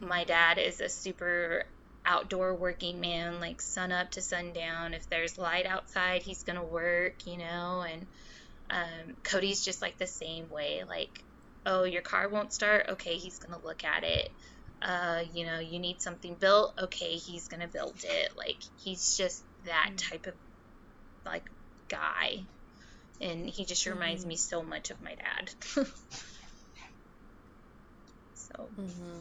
[0.00, 1.64] my dad is a super
[2.04, 4.94] outdoor working man, like sun up to sundown.
[4.94, 8.08] If there's light outside, he's gonna work, you know, and
[8.70, 10.84] um, Cody's just like the same way.
[10.86, 11.24] Like
[11.66, 12.86] oh, your car won't start.
[12.90, 14.28] Okay, he's going to look at it.
[14.80, 16.72] Uh, you know, you need something built.
[16.80, 18.30] Okay, he's going to build it.
[18.36, 20.34] Like, he's just that type of,
[21.26, 21.44] like,
[21.88, 22.46] guy.
[23.20, 24.28] And he just reminds Mhm.
[24.28, 25.50] me so much of my dad.
[28.34, 29.20] so, Mm-hmm.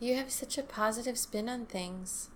[0.00, 2.28] You have such a positive spin on things.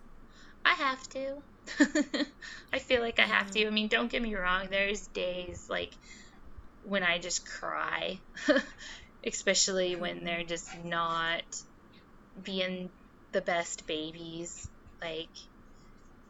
[0.65, 1.43] I have to.
[2.73, 3.67] I feel like I have to.
[3.67, 4.67] I mean, don't get me wrong.
[4.69, 5.93] There's days like
[6.85, 8.19] when I just cry,
[9.27, 10.25] especially when mm-hmm.
[10.27, 11.43] they're just not
[12.43, 12.91] being
[13.31, 14.69] the best babies.
[15.01, 15.31] Like,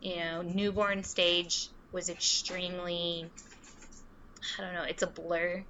[0.01, 3.31] you know, newborn stage was extremely,
[4.59, 5.65] I don't know, it's a blur.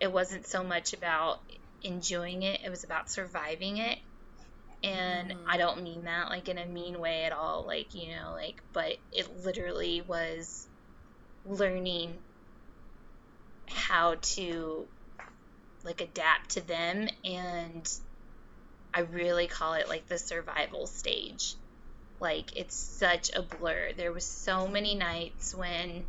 [0.00, 1.38] It wasn't so much about
[1.82, 3.98] enjoying it, it was about surviving it
[4.82, 5.44] and Mhm.
[5.48, 8.62] I don't mean that like in a mean way at all like you know like
[8.72, 10.68] but it literally was
[11.44, 12.22] learning
[13.68, 14.88] how to
[15.84, 17.88] like adapt to them and
[18.94, 21.56] I really call it like the survival stage.
[22.20, 23.92] Like it's such a blur.
[23.96, 26.06] There was so many nights when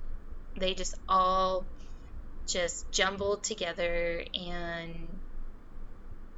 [0.59, 1.67] they just all
[2.51, 5.07] just jumbled together and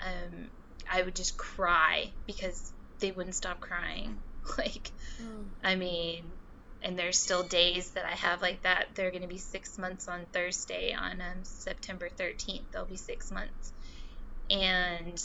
[0.01, 0.47] um,
[0.91, 4.17] I would just cry because they wouldn't stop crying.
[4.57, 5.45] Like, mm.
[5.63, 6.25] I mean,
[6.81, 8.87] and there's still days that I have like that.
[8.93, 12.63] They're going to be six months on Thursday, on um, September 13th.
[12.73, 13.71] They'll be six months,
[14.49, 15.23] and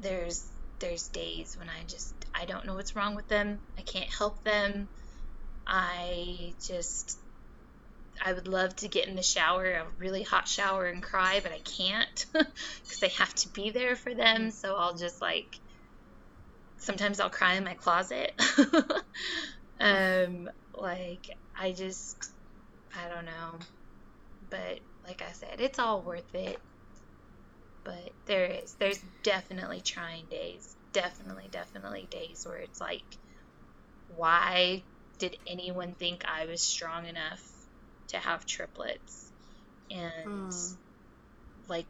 [0.00, 0.46] there's
[0.78, 3.58] there's days when I just I don't know what's wrong with them.
[3.76, 4.88] I can't help them.
[5.66, 7.18] I just
[8.22, 11.52] I would love to get in the shower, a really hot shower, and cry, but
[11.52, 14.50] I can't because I have to be there for them.
[14.50, 15.48] So I'll just like,
[16.78, 18.32] sometimes I'll cry in my closet.
[19.80, 21.26] um, like,
[21.58, 22.16] I just,
[22.94, 23.58] I don't know.
[24.50, 26.58] But like I said, it's all worth it.
[27.84, 30.76] But there is, there's definitely trying days.
[30.92, 33.04] Definitely, definitely days where it's like,
[34.08, 34.84] why
[35.18, 37.42] did anyone think I was strong enough
[38.08, 39.30] to have triplets
[39.90, 40.76] and mm.
[41.68, 41.86] like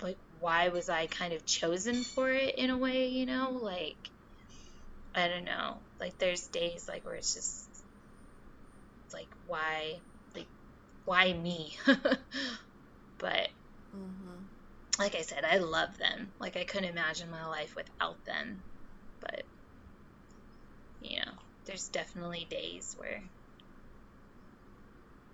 [0.00, 3.58] like why was I kind of chosen for it in a way, you know?
[3.60, 3.96] Like
[5.14, 5.78] I don't know.
[5.98, 7.68] Like there's days like where it's just
[9.12, 9.98] like why
[10.34, 10.46] like
[11.04, 11.76] why me?
[11.86, 13.48] but
[13.96, 14.42] mm-hmm.
[14.98, 16.30] like I said, I love them.
[16.38, 18.62] Like I couldn't imagine my life without them.
[19.20, 19.42] But
[21.02, 21.32] you know,
[21.64, 23.22] there's definitely days where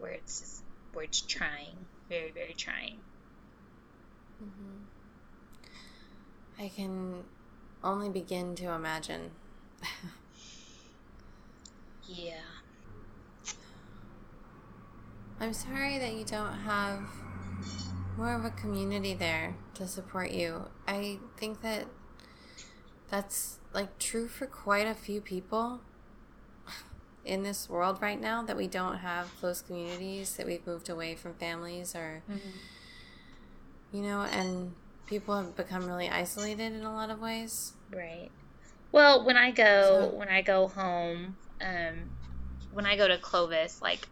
[0.04, 0.62] where it's just
[0.92, 2.98] where it's trying, very very trying.
[4.42, 4.82] Mm-hmm.
[6.62, 7.24] I can
[7.82, 9.30] only begin to imagine.
[12.06, 12.34] yeah.
[15.40, 17.00] I'm sorry that you don't have
[18.18, 20.68] more of a community there to support you.
[20.86, 21.86] I think that
[23.08, 25.80] that's like true for quite a few people
[27.24, 31.14] in this world right now that we don't have close communities, that we've moved away
[31.14, 32.48] from families or, mm-hmm.
[33.92, 34.74] you know, and
[35.06, 37.72] people have become really isolated in a lot of ways.
[37.94, 38.30] Right.
[38.92, 42.10] Well, when I go, so, when I go home, um,
[42.72, 44.06] when I go to Clovis, like,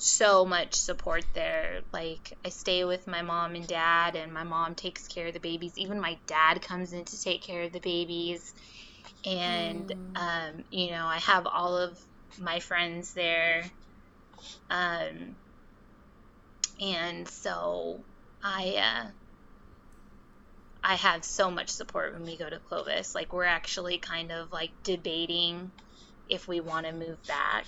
[0.00, 1.80] so much support there.
[1.92, 5.40] Like, I stay with my mom and dad, and my mom takes care of the
[5.40, 5.76] babies.
[5.76, 8.54] Even my dad comes in to take care of the babies.
[9.26, 10.16] And, mm.
[10.16, 11.98] um, you know, I have all of
[12.38, 13.64] my friends there.
[14.68, 15.36] Um,
[16.80, 18.00] and so
[18.42, 19.06] I, uh,
[20.82, 23.14] I have so much support when we go to Clovis.
[23.14, 25.70] Like we're actually kind of like debating
[26.28, 27.66] if we want to move back.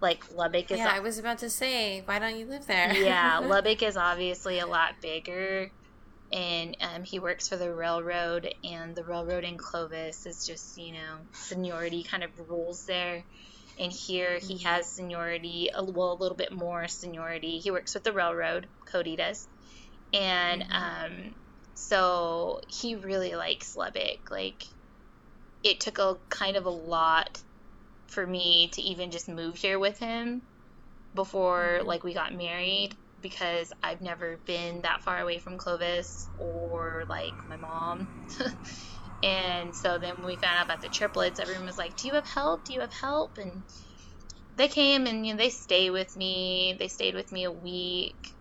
[0.00, 0.78] Like Lubbock is.
[0.78, 2.94] Yeah, I was about to say, why don't you live there?
[2.94, 5.70] yeah, Lubbock is obviously a lot bigger,
[6.32, 10.92] and um, he works for the railroad, and the railroad in Clovis is just you
[10.92, 13.24] know seniority kind of rules there
[13.80, 14.66] and here he mm-hmm.
[14.66, 17.58] has seniority, well, a little bit more seniority.
[17.58, 19.48] He works with the railroad, Cody does,
[20.12, 21.04] and mm-hmm.
[21.06, 21.34] um,
[21.74, 24.30] so he really likes Lubbock.
[24.30, 24.64] Like,
[25.64, 27.40] it took a kind of a lot
[28.06, 30.42] for me to even just move here with him
[31.14, 31.86] before mm-hmm.
[31.86, 37.34] like we got married because I've never been that far away from Clovis or like
[37.48, 38.08] my mom.
[39.22, 42.14] And so then when we found out about the triplets, everyone was like, "Do you
[42.14, 42.64] have help?
[42.64, 43.64] Do you have help?" And
[44.56, 46.76] they came and you know they stayed with me.
[46.78, 48.34] They stayed with me a week.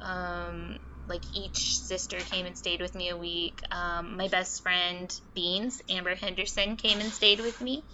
[0.00, 3.60] Um, like each sister came and stayed with me a week.
[3.70, 7.84] Um, my best friend Beans, Amber Henderson, came and stayed with me.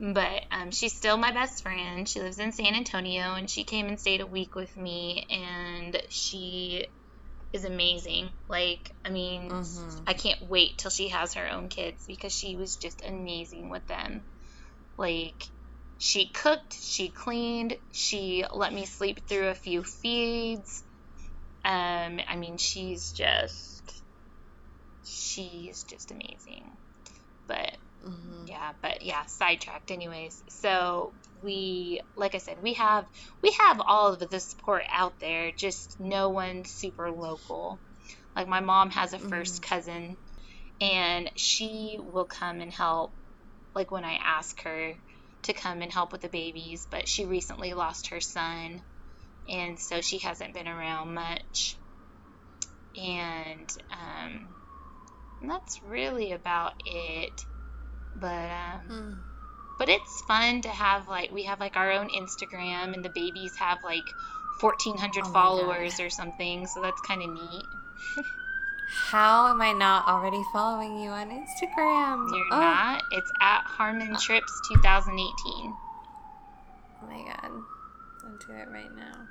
[0.00, 2.08] But um, she's still my best friend.
[2.08, 5.26] She lives in San Antonio, and she came and stayed a week with me.
[5.28, 6.86] And she
[7.52, 8.28] is amazing.
[8.48, 10.02] Like, I mean, mm-hmm.
[10.06, 13.86] I can't wait till she has her own kids because she was just amazing with
[13.86, 14.22] them.
[14.96, 15.42] Like,
[15.98, 20.82] she cooked, she cleaned, she let me sleep through a few feeds.
[21.64, 24.02] Um, I mean, she's just,
[25.04, 26.64] she's just amazing.
[27.46, 28.46] But Mm-hmm.
[28.46, 30.42] Yeah, but yeah, sidetracked anyways.
[30.48, 33.06] So we like I said, we have
[33.42, 37.78] we have all of the support out there, just no one super local.
[38.36, 39.74] Like my mom has a 1st mm-hmm.
[39.74, 40.16] cousin
[40.80, 43.12] and she will come and help
[43.74, 44.94] like when I ask her
[45.42, 48.80] to come and help with the babies, but she recently lost her son
[49.48, 51.76] and so she hasn't been around much.
[52.96, 54.48] And um
[55.40, 57.44] and that's really about it.
[58.16, 58.50] But
[58.90, 59.20] um,
[59.78, 63.56] but it's fun to have like we have like our own Instagram, and the babies
[63.56, 64.04] have like
[64.60, 66.66] 1,400 Oh followers or something.
[66.66, 67.64] So that's kind of neat.
[68.90, 72.30] How am I not already following you on Instagram?
[72.34, 72.60] You're oh.
[72.60, 73.02] not.
[73.12, 75.74] It's at Harmon Trips 2018.
[77.02, 77.50] Oh my god.
[78.24, 79.28] I'll do it right now.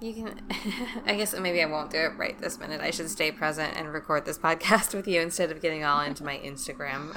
[0.00, 0.40] You can.
[1.06, 2.80] I guess maybe I won't do it right this minute.
[2.80, 6.24] I should stay present and record this podcast with you instead of getting all into
[6.24, 7.16] my Instagram.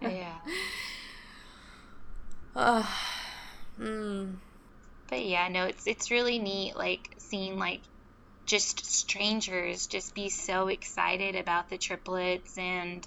[0.00, 0.34] Yeah.
[2.56, 2.98] oh,
[3.78, 4.36] mm.
[5.08, 7.80] But yeah, no, it's it's really neat, like seeing like
[8.48, 13.06] just strangers just be so excited about the triplets and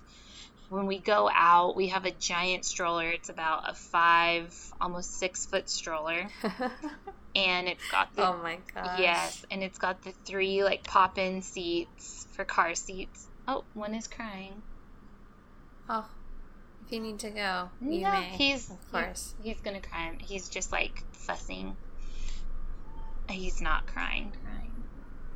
[0.69, 5.47] when we go out we have a giant stroller it's about a five almost six
[5.47, 6.27] foot stroller
[7.35, 8.99] and it's got the oh my gosh.
[8.99, 13.93] yes and it's got the three like pop in seats for car seats oh one
[13.95, 14.61] is crying
[15.89, 16.07] Oh,
[16.85, 18.23] if you need to go, you no may.
[18.29, 19.33] he's of course.
[19.43, 21.75] he's gonna cry he's just like fussing
[23.29, 24.31] he's not crying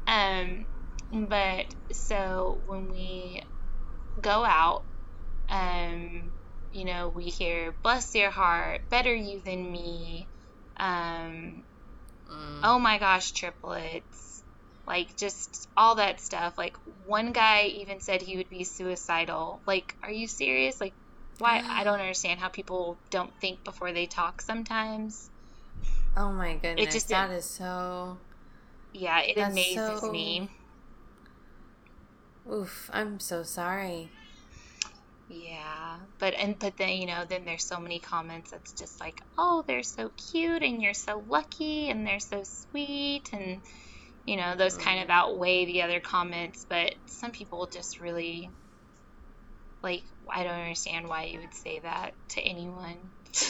[0.07, 0.65] crying
[1.13, 3.41] um but so when we
[4.21, 4.83] go out
[5.49, 6.31] um
[6.73, 10.27] you know we hear bless your heart better you than me
[10.77, 11.63] um
[12.35, 12.59] Mm.
[12.63, 14.43] oh my gosh triplets
[14.87, 16.75] like just all that stuff like
[17.05, 20.93] one guy even said he would be suicidal like are you serious like
[21.39, 25.29] why i don't understand how people don't think before they talk sometimes
[26.17, 26.93] Oh my goodness.
[26.93, 28.17] just- that is so.
[28.93, 30.49] yeah it amazes so- me
[32.51, 32.89] Oof.
[32.93, 34.11] I'm so sorry.
[35.29, 39.21] Yeah, but and but then you know then there's so many comments that's just like
[39.37, 43.59] oh they're so cute and you're so lucky and they're so sweet and
[44.27, 45.17] you know those kind of mm-hmm.
[45.17, 48.51] outweigh the other comments but some people just really
[49.81, 52.97] like I don't understand why you would say that to anyone.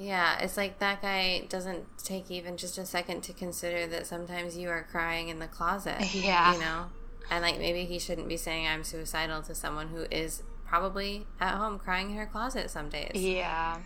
[0.00, 4.56] Yeah, it's like that guy doesn't take even just a second to consider that sometimes
[4.56, 6.00] you are crying in the closet.
[6.14, 6.54] Yeah.
[6.54, 6.86] You know?
[7.30, 11.56] And like maybe he shouldn't be saying I'm suicidal to someone who is probably at
[11.56, 13.10] home crying in her closet some days.
[13.14, 13.76] yeah,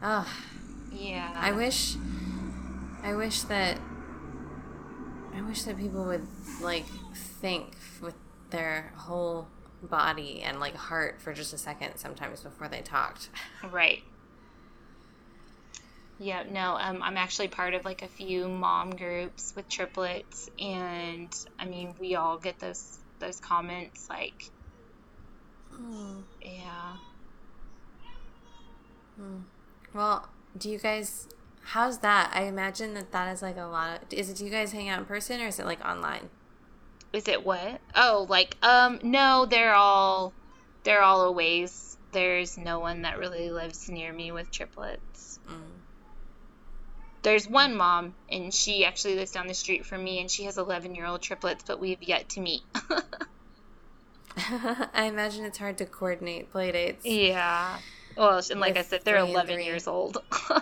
[0.00, 0.28] Oh,
[0.92, 1.32] yeah.
[1.34, 1.96] I wish
[3.02, 3.78] I wish that
[5.34, 6.26] I wish that people would
[6.62, 6.86] like
[7.40, 8.14] think with
[8.50, 9.48] their whole
[9.82, 13.28] body and like heart for just a second sometimes before they talked.
[13.72, 14.02] Right.
[16.18, 21.28] Yeah, no, um, I'm actually part of like a few mom groups with triplets, and
[21.58, 24.50] I mean, we all get those those comments like,
[26.42, 26.96] yeah,
[29.16, 29.38] Hmm.
[29.94, 31.28] Well, do you guys?
[31.62, 32.30] How's that?
[32.34, 34.12] I imagine that that is like a lot of.
[34.12, 34.36] Is it?
[34.36, 36.28] Do you guys hang out in person or is it like online?
[37.16, 37.80] is it what?
[37.94, 40.32] Oh, like, um, no, they're all
[40.84, 41.96] they're all always.
[42.12, 45.38] There's no one that really lives near me with triplets.
[45.48, 45.60] Mm.
[47.22, 50.58] There's one mom, and she actually lives down the street from me, and she has
[50.58, 52.62] 11 year old triplets, but we've yet to meet.
[54.94, 57.06] I imagine it's hard to coordinate play dates.
[57.06, 57.78] Yeah.
[58.16, 60.18] Well, and like I said, they're 11 years old.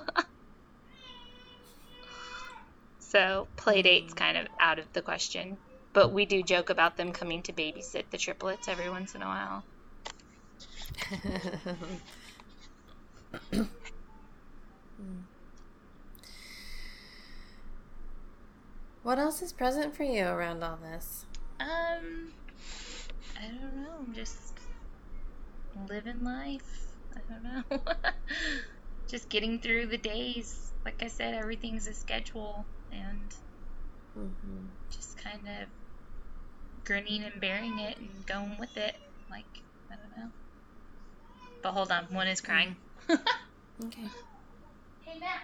[3.00, 5.56] so play date's kind of out of the question.
[5.92, 9.26] But we do joke about them coming to babysit the triplets every once in a
[9.26, 9.64] while.
[19.02, 21.26] what else is present for you around all this?
[21.60, 22.32] Um,
[23.36, 23.98] I don't know.
[24.00, 24.58] I'm just
[25.74, 26.96] living life.
[27.16, 27.62] I don't know.
[29.10, 30.72] just getting through the days.
[30.84, 33.32] Like I said, everything's a schedule, and
[34.16, 34.66] Mm-hmm.
[34.90, 35.68] just kind of
[36.84, 38.94] grinning and bearing it and going with it.
[39.30, 39.46] Like,
[39.90, 40.30] I don't know.
[41.62, 42.76] But hold on, one is crying.
[43.84, 44.08] Okay.
[45.00, 45.42] Hey, Max.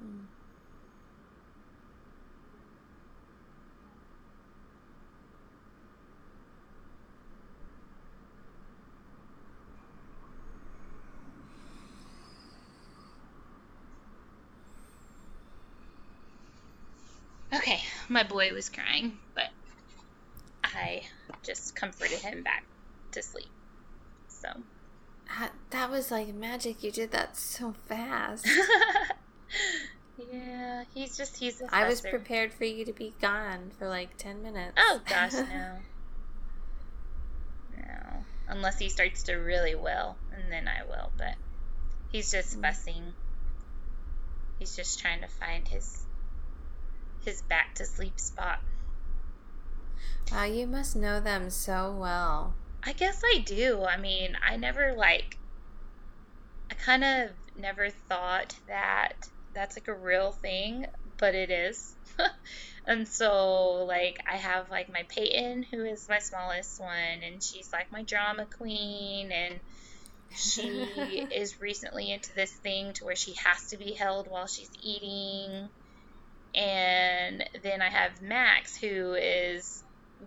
[0.00, 0.33] Okay,
[18.08, 19.50] my boy was crying, but
[20.62, 21.02] I
[21.42, 22.64] just comforted him back
[23.12, 23.48] to sleep.
[24.28, 24.48] So.
[25.38, 26.82] That, that was like magic.
[26.82, 28.46] You did that so fast.
[30.32, 34.16] yeah, he's just he's a I was prepared for you to be gone for like
[34.18, 34.74] 10 minutes.
[34.78, 35.72] Oh gosh, no.
[37.76, 38.24] No.
[38.48, 41.34] Unless he starts to really will, and then I will, but
[42.12, 42.62] he's just mm.
[42.62, 43.12] fussing.
[44.58, 46.03] He's just trying to find his
[47.24, 48.60] his back to sleep spot.
[50.32, 52.54] Wow, you must know them so well.
[52.82, 53.84] I guess I do.
[53.84, 55.38] I mean, I never like
[56.70, 60.86] I kind of never thought that that's like a real thing,
[61.18, 61.94] but it is.
[62.86, 67.72] and so like I have like my Peyton who is my smallest one and she's
[67.72, 69.60] like my drama queen and
[70.34, 70.68] she
[71.34, 75.68] is recently into this thing to where she has to be held while she's eating.
[76.54, 79.82] And then I have Max who is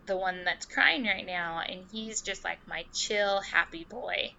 [0.06, 4.34] the one that's crying right now and he's just like my chill happy boy.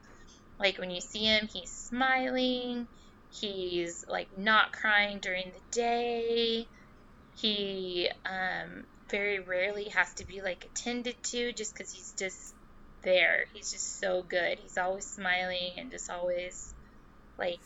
[0.59, 2.89] Like when you see him, he's smiling.
[3.31, 6.67] He's like not crying during the day.
[7.37, 12.55] He um, very rarely has to be like attended to just because he's just
[13.03, 13.45] there.
[13.53, 14.59] He's just so good.
[14.59, 16.75] He's always smiling and just always
[17.39, 17.61] like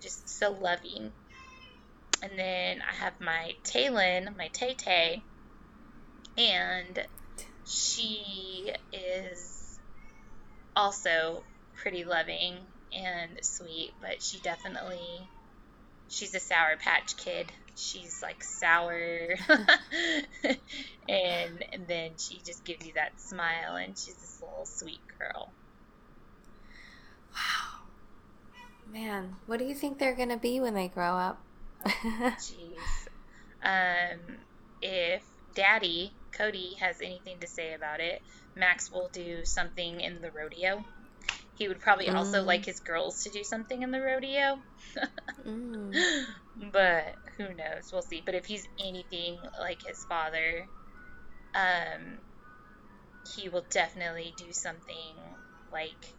[0.00, 1.12] just so loving.
[2.22, 5.22] And then I have my Taylin, my Tay Tay,
[6.38, 7.04] and
[7.66, 9.78] she is
[10.76, 11.42] also
[11.74, 12.56] pretty loving
[12.94, 15.28] and sweet, but she definitely
[16.08, 17.50] she's a sour patch kid.
[17.74, 19.34] She's like sour
[21.08, 25.50] and, and then she just gives you that smile and she's this little sweet girl.
[27.32, 27.86] Wow.
[28.92, 31.40] Man, what do you think they're going to be when they grow up?
[31.84, 33.08] Jeez.
[33.62, 34.18] um
[34.80, 35.22] if
[35.54, 38.22] daddy Cody has anything to say about it,
[38.56, 40.84] Max will do something in the rodeo.
[41.54, 42.14] He would probably mm.
[42.14, 44.58] also like his girls to do something in the rodeo.
[45.46, 46.24] mm.
[46.70, 47.90] But who knows?
[47.92, 48.22] We'll see.
[48.24, 50.66] But if he's anything like his father,
[51.54, 52.18] um,
[53.34, 55.14] he will definitely do something
[55.72, 56.14] like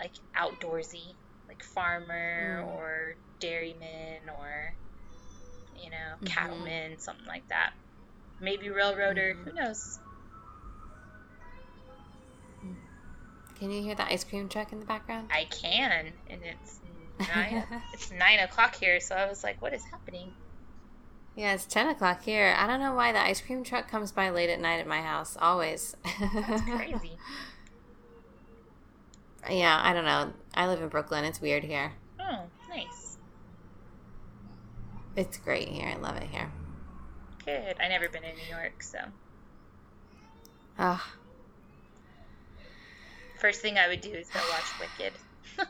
[0.00, 1.14] like outdoorsy,
[1.46, 2.66] like farmer mm.
[2.66, 4.72] or dairyman or
[5.76, 6.26] you know mm-hmm.
[6.26, 7.72] cattleman, something like that.
[8.40, 9.34] Maybe railroader.
[9.34, 9.50] Mm-hmm.
[9.50, 9.98] Who knows?
[13.58, 15.28] Can you hear the ice cream truck in the background?
[15.32, 16.80] I can, and it's
[17.32, 17.64] nine.
[17.92, 20.32] it's nine o'clock here, so I was like, "What is happening?"
[21.36, 22.54] Yeah, it's ten o'clock here.
[22.58, 25.00] I don't know why the ice cream truck comes by late at night at my
[25.00, 25.36] house.
[25.40, 25.96] Always.
[26.20, 27.12] That's crazy.
[29.48, 30.32] yeah, I don't know.
[30.54, 31.24] I live in Brooklyn.
[31.24, 31.92] It's weird here.
[32.20, 33.01] Oh, nice.
[35.16, 35.88] It's great here.
[35.88, 36.50] I love it here.
[37.44, 37.76] Good.
[37.80, 38.98] I never been in New York, so.
[40.78, 41.14] Ah.
[43.40, 45.12] First thing I would do is go watch Wicked.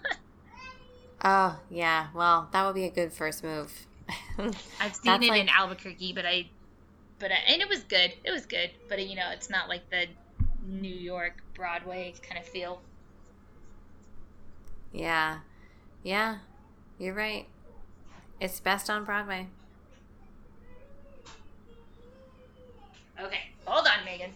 [1.24, 3.86] oh yeah, well that would be a good first move.
[4.78, 5.40] I've seen it like...
[5.40, 6.50] in Albuquerque, but I,
[7.18, 8.12] but I, and it was good.
[8.24, 10.06] It was good, but you know, it's not like the
[10.66, 12.82] New York Broadway kind of feel.
[14.92, 15.38] Yeah,
[16.02, 16.38] yeah,
[16.98, 17.46] you're right.
[18.42, 19.46] It's best on Broadway.
[23.20, 24.32] Okay, hold on, Megan.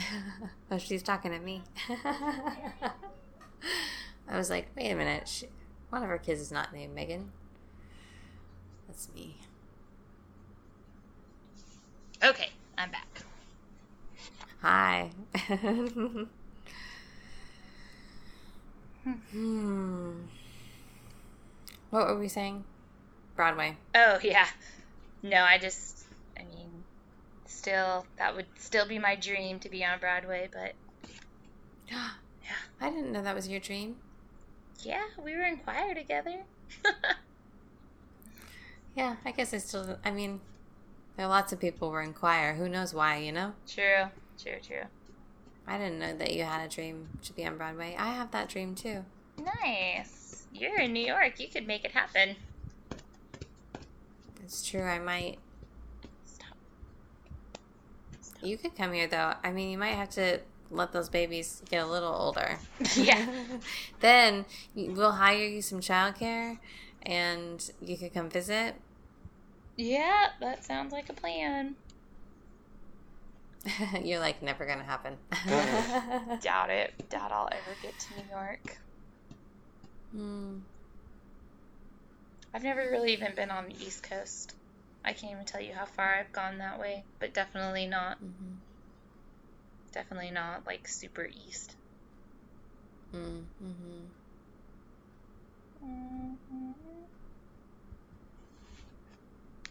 [0.72, 1.62] oh, she's talking to me.
[4.28, 5.28] I was like, wait a minute.
[5.28, 5.46] She,
[5.90, 7.30] one of her kids is not named Megan.
[8.88, 9.36] That's me.
[12.20, 13.22] Okay, I'm back.
[14.60, 15.10] Hi.
[19.30, 20.24] hmm.
[21.90, 22.64] What were we saying?
[23.36, 23.76] Broadway.
[23.94, 24.46] Oh, yeah.
[25.22, 26.04] No, I just
[26.38, 26.84] I mean
[27.46, 30.74] still that would still be my dream to be on Broadway, but
[31.90, 32.10] yeah.
[32.80, 33.96] I didn't know that was your dream.
[34.80, 36.36] Yeah, we were in choir together.
[38.96, 40.40] yeah, I guess I still I mean
[41.16, 42.54] there are lots of people were in choir.
[42.54, 43.54] Who knows why, you know?
[43.66, 44.04] True.
[44.40, 44.84] True, true.
[45.66, 47.96] I didn't know that you had a dream to be on Broadway.
[47.98, 49.04] I have that dream too.
[49.36, 50.27] Nice.
[50.58, 51.38] You're in New York.
[51.38, 52.36] You could make it happen.
[54.42, 54.82] It's true.
[54.82, 55.38] I might.
[58.42, 59.34] You could come here though.
[59.42, 60.40] I mean, you might have to
[60.70, 62.58] let those babies get a little older.
[62.96, 63.26] Yeah.
[64.00, 64.44] then
[64.74, 66.58] we'll hire you some childcare,
[67.02, 68.74] and you could come visit.
[69.76, 71.76] Yeah, that sounds like a plan.
[74.02, 75.16] You're like never gonna happen.
[75.32, 76.36] Uh-huh.
[76.40, 77.08] Doubt it.
[77.10, 78.78] Doubt I'll ever get to New York.
[80.12, 80.58] Hmm.
[82.54, 84.54] I've never really even been on the East Coast.
[85.04, 88.16] I can't even tell you how far I've gone that way, but definitely not.
[88.22, 88.54] Mm-hmm.
[89.92, 91.76] Definitely not like super east.
[93.14, 93.64] Mm-hmm.
[93.64, 94.06] Mm-hmm.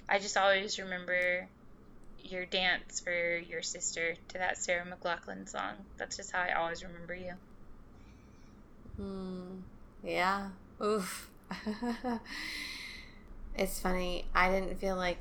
[0.09, 1.47] I just always remember
[2.19, 5.75] your dance for your sister to that Sarah McLachlan song.
[5.97, 7.33] That's just how I always remember you.
[8.95, 9.59] Hmm.
[10.07, 10.49] Yeah.
[10.81, 11.29] Oof.
[13.57, 14.25] It's funny.
[14.35, 15.17] I didn't feel like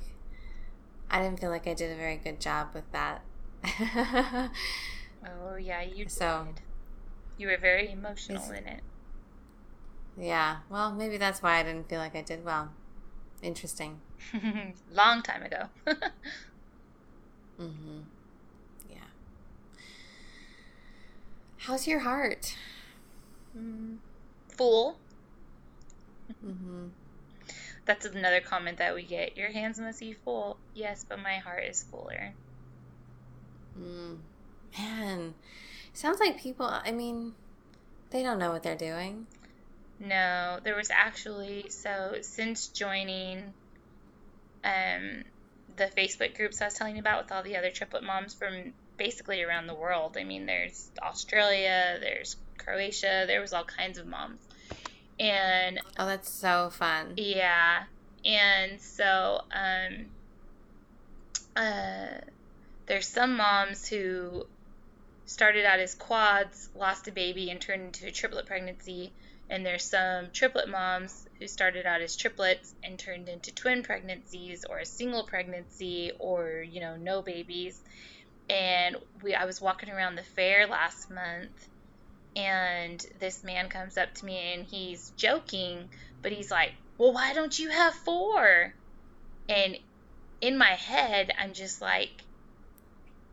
[1.11, 3.23] I didn't feel like I did a very good job with that.
[5.25, 6.63] oh yeah, you so, did.
[7.39, 8.83] You were very emotional in it.
[10.19, 12.71] Yeah, well, maybe that's why I didn't feel like I did well.
[13.43, 14.01] Interesting.
[14.93, 15.69] Long time ago.
[17.59, 18.01] mm-hmm.
[18.91, 18.97] Yeah.
[21.59, 22.55] How's your heart?
[23.57, 23.97] Mm,
[24.57, 24.99] full.
[26.45, 26.87] Mm-hmm.
[27.85, 29.37] That's another comment that we get.
[29.37, 30.57] Your hands must be full.
[30.75, 32.33] Yes, but my heart is fuller.
[33.79, 34.19] Mm.
[34.79, 35.35] Man,
[35.93, 36.67] sounds like people.
[36.67, 37.35] I mean,
[38.11, 39.27] they don't know what they're doing.
[39.99, 43.55] No, there was actually so since joining
[44.65, 45.25] um
[45.77, 48.73] the Facebook groups I was telling you about with all the other triplet moms from
[48.97, 50.17] basically around the world.
[50.19, 54.41] I mean, there's Australia, there's Croatia, there was all kinds of moms.
[55.19, 57.15] And oh, that's so fun.
[57.17, 57.85] Yeah.
[58.25, 60.07] And so um
[61.55, 62.21] uh
[62.87, 64.47] there's some moms who
[65.25, 69.13] started out as quads, lost a baby and turned into a triplet pregnancy
[69.49, 74.65] and there's some triplet moms who started out as triplets and turned into twin pregnancies
[74.65, 77.81] or a single pregnancy or, you know, no babies.
[78.51, 81.69] And we I was walking around the fair last month
[82.37, 85.89] and this man comes up to me and he's joking,
[86.23, 88.75] but he's like, "Well, why don't you have four?
[89.49, 89.79] And
[90.41, 92.11] in my head, I'm just like,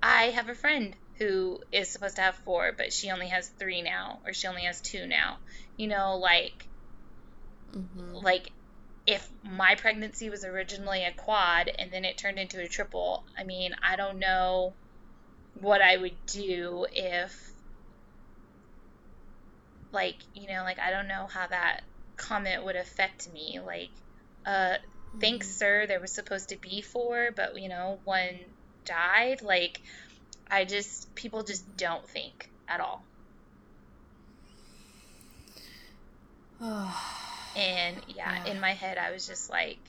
[0.01, 3.81] I have a friend who is supposed to have four, but she only has three
[3.81, 5.37] now, or she only has two now.
[5.77, 6.67] You know, like,
[7.75, 8.15] mm-hmm.
[8.15, 8.51] like
[9.05, 13.43] if my pregnancy was originally a quad and then it turned into a triple, I
[13.43, 14.73] mean, I don't know
[15.59, 17.52] what I would do if,
[19.93, 21.81] like, you know, like, I don't know how that
[22.17, 23.59] comment would affect me.
[23.65, 23.89] Like,
[24.45, 24.75] uh,
[25.19, 25.57] thanks, mm-hmm.
[25.57, 28.39] sir, there was supposed to be four, but, you know, one
[28.85, 29.41] died.
[29.41, 29.81] Like,
[30.49, 33.03] I just people just don't think at all.
[36.61, 39.79] and yeah, yeah, in my head I was just like,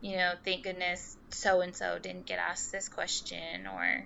[0.00, 4.04] you know, thank goodness so and so didn't get asked this question or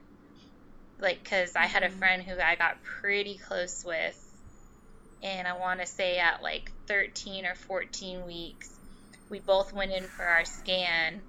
[1.00, 1.98] like cuz I had a mm-hmm.
[1.98, 4.27] friend who I got pretty close with
[5.22, 8.70] and I want to say at like 13 or 14 weeks
[9.30, 11.20] we both went in for our scan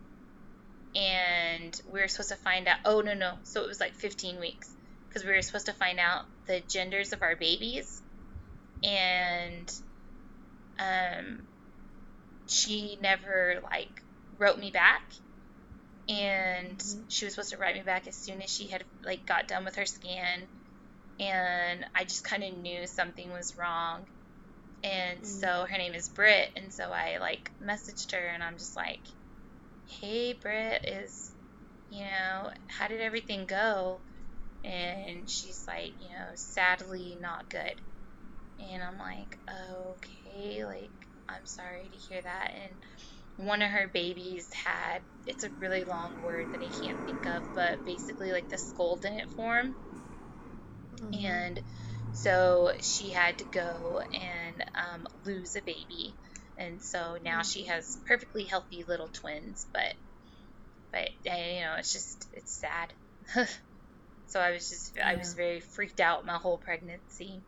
[0.95, 2.77] and we were supposed to find out.
[2.85, 4.69] Oh no no, so it was like 15 weeks
[5.07, 8.01] because we were supposed to find out the genders of our babies,
[8.83, 9.71] and
[10.79, 11.41] um,
[12.47, 14.01] she never like
[14.37, 15.03] wrote me back,
[16.07, 17.01] and mm-hmm.
[17.07, 19.65] she was supposed to write me back as soon as she had like got done
[19.65, 20.43] with her scan,
[21.19, 24.05] and I just kind of knew something was wrong.
[24.83, 25.25] And mm-hmm.
[25.25, 29.01] so her name is Britt, and so I like messaged her, and I'm just like,
[29.87, 31.31] hey, Britt, is,
[31.91, 33.99] you know, how did everything go?
[34.63, 37.75] And she's like, you know, sadly not good.
[38.71, 40.89] And I'm like, okay, like,
[41.27, 42.53] I'm sorry to hear that.
[42.53, 47.25] And one of her babies had, it's a really long word that I can't think
[47.25, 49.75] of, but basically like the skull didn't form.
[51.01, 51.25] Mm-hmm.
[51.25, 51.61] And
[52.13, 56.13] so she had to go and um, lose a baby
[56.59, 59.93] and so now she has perfectly healthy little twins but
[60.91, 62.93] but you know it's just it's sad
[64.27, 65.07] so i was just yeah.
[65.09, 67.39] i was very freaked out my whole pregnancy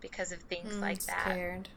[0.00, 1.68] because of things mm, like that scared.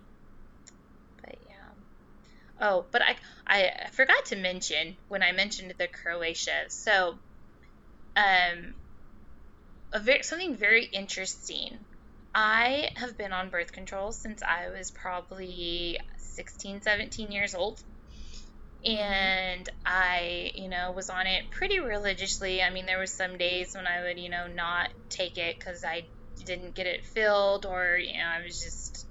[1.22, 3.16] but yeah oh but I,
[3.47, 7.16] I i forgot to mention when i mentioned the croatia so
[8.18, 8.74] um
[9.91, 11.79] a very something very interesting
[12.33, 17.81] I have been on birth control since I was probably 16, 17 years old.
[18.85, 22.61] And I, you know, was on it pretty religiously.
[22.61, 25.83] I mean, there was some days when I would, you know, not take it because
[25.83, 26.05] I
[26.45, 29.05] didn't get it filled or, you know, I was just,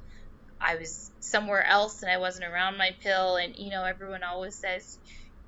[0.59, 3.37] I was somewhere else and I wasn't around my pill.
[3.37, 4.99] And, you know, everyone always says,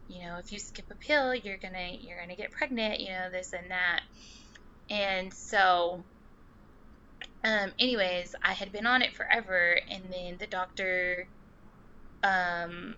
[0.07, 3.01] you know, if you skip a pill, you're going to, you're going to get pregnant,
[3.01, 4.01] you know, this and that.
[4.91, 6.03] And so,
[7.45, 11.29] um, anyways, I had been on it forever, and then the doctor
[12.23, 12.97] um,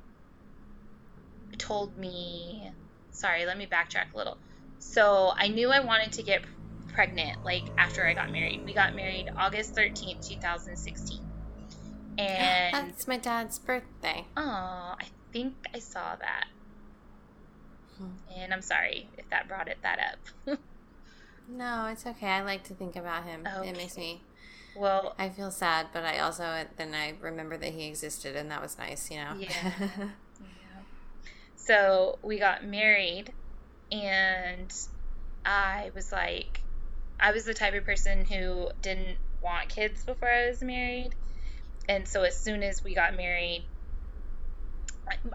[1.58, 2.70] told me.
[3.10, 4.38] Sorry, let me backtrack a little.
[4.78, 6.42] So I knew I wanted to get
[6.88, 8.64] pregnant like after I got married.
[8.64, 11.20] We got married August 13th, 2016.
[12.18, 14.26] And that's my dad's birthday.
[14.36, 16.44] Oh, I think I saw that.
[17.96, 18.10] Hmm.
[18.36, 19.98] And I'm sorry if that brought it that
[20.46, 20.58] up.
[21.48, 22.26] no, it's okay.
[22.26, 23.46] I like to think about him.
[23.46, 23.68] Okay.
[23.68, 24.20] It makes me
[24.74, 28.50] well, I feel sad, but I also uh, then I remember that he existed, and
[28.50, 29.34] that was nice, you know.
[29.36, 29.48] Yeah.
[29.80, 30.82] yeah.
[31.56, 33.32] So we got married,
[33.90, 34.72] and
[35.44, 36.60] I was like,
[37.20, 41.10] I was the type of person who didn't want kids before I was married.
[41.88, 43.64] And so as soon as we got married,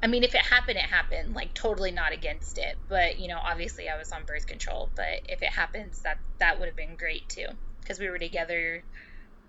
[0.01, 1.33] I mean, if it happened, it happened.
[1.35, 4.91] Like totally not against it, but you know, obviously I was on birth control.
[4.95, 7.47] But if it happens, that that would have been great too,
[7.81, 8.83] because we were together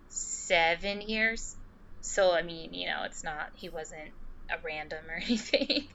[0.09, 1.57] seven years.
[2.01, 4.12] So I mean, you know, it's not he wasn't
[4.51, 5.87] a random or anything.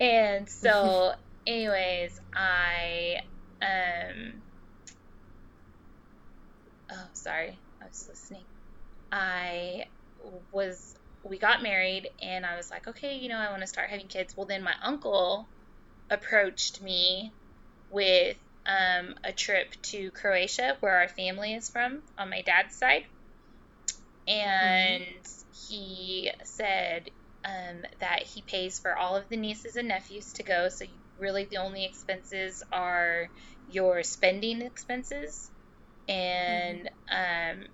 [0.00, 1.12] and so,
[1.46, 3.16] anyways, I
[3.62, 4.42] um.
[6.90, 8.46] Oh, sorry, I was listening.
[9.10, 9.84] I
[10.52, 10.94] was
[11.28, 14.06] we got married and I was like, okay, you know, I want to start having
[14.06, 14.36] kids.
[14.36, 15.46] Well, then my uncle
[16.10, 17.32] approached me
[17.90, 23.04] with um, a trip to Croatia, where our family is from on my dad's side.
[24.26, 25.74] And mm-hmm.
[25.74, 27.10] he said
[27.44, 30.68] um, that he pays for all of the nieces and nephews to go.
[30.68, 30.86] So,
[31.18, 33.28] really, the only expenses are
[33.70, 35.50] your spending expenses.
[36.08, 37.60] And mm-hmm.
[37.60, 37.66] um,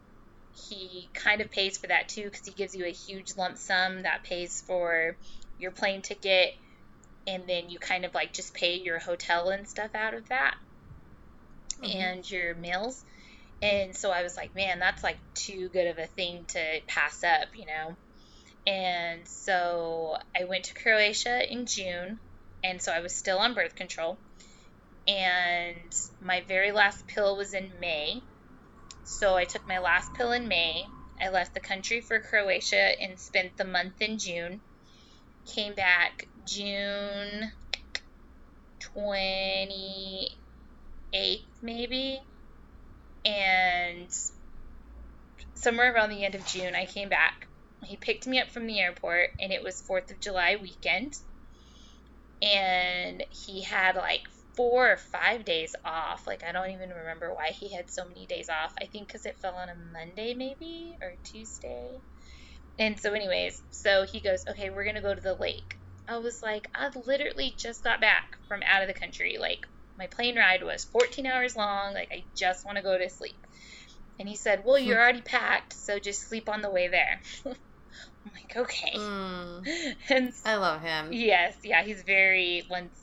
[0.54, 4.02] he kind of pays for that too because he gives you a huge lump sum
[4.02, 5.16] that pays for
[5.58, 6.54] your plane ticket
[7.26, 10.56] and then you kind of like just pay your hotel and stuff out of that
[11.80, 11.98] mm-hmm.
[11.98, 13.04] and your meals.
[13.62, 17.22] And so i was like man that's like too good of a thing to pass
[17.24, 17.96] up you know?
[18.66, 22.18] And so i went to croatia in june
[22.62, 24.18] and so i was still on birth control.
[25.08, 28.22] And my very last pill was in may
[29.04, 30.84] so I took my last pill in May.
[31.20, 34.60] I left the country for Croatia and spent the month in June.
[35.46, 37.52] Came back June
[38.80, 40.32] 28th,
[41.62, 42.20] maybe.
[43.24, 44.08] And
[45.54, 47.46] somewhere around the end of June, I came back.
[47.84, 51.16] He picked me up from the airport, and it was 4th of July weekend.
[52.40, 54.22] And he had like
[54.56, 56.26] four or five days off.
[56.26, 58.72] Like, I don't even remember why he had so many days off.
[58.80, 61.98] I think because it fell on a Monday, maybe, or Tuesday.
[62.78, 65.74] And so, anyways, so he goes, Okay, we're going to go to the lake.
[66.08, 69.36] I was like, I literally just got back from out of the country.
[69.38, 69.60] Like,
[69.96, 71.94] my plane ride was 14 hours long.
[71.94, 73.46] Like, I just want to go to sleep.
[74.18, 77.20] And he said, Well, you're already packed, so just sleep on the way there.
[77.46, 78.96] I'm like, okay.
[78.96, 79.66] Mm,
[80.10, 81.12] and I love him.
[81.12, 83.01] Yes, yeah, he's very once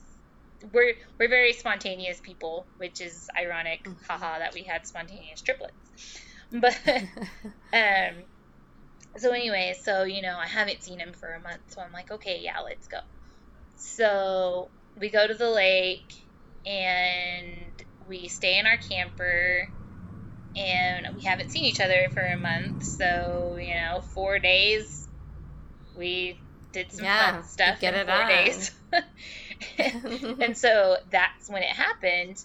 [0.74, 4.04] we're we're very spontaneous people, which is ironic, mm-hmm.
[4.08, 5.74] haha, that we had spontaneous triplets.
[6.52, 6.78] But
[7.74, 8.24] um,
[9.18, 12.12] so anyway, so you know, I haven't seen him for a month, so I'm like,
[12.12, 13.00] okay, yeah, let's go.
[13.76, 16.14] So we go to the lake
[16.66, 17.58] and
[18.08, 19.70] we stay in our camper
[20.56, 25.08] and we haven't seen each other for a month so you know four days
[25.96, 26.40] we
[26.72, 28.28] did some yeah, fun stuff get in it four on.
[28.28, 28.72] days
[29.78, 32.38] and so that's when it happened.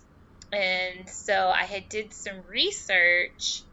[0.52, 3.64] And so I had did some research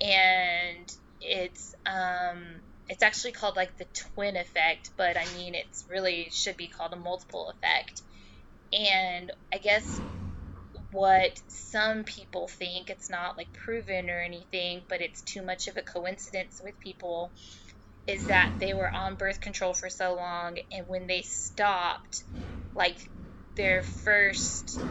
[0.00, 6.28] and it's um it's actually called like the twin effect, but I mean it's really
[6.32, 8.02] should be called a multiple effect.
[8.72, 10.00] And I guess
[10.90, 15.76] what some people think it's not like proven or anything, but it's too much of
[15.76, 17.32] a coincidence with people
[18.06, 22.24] is that they were on birth control for so long and when they stopped
[22.74, 22.98] like
[23.56, 24.84] their first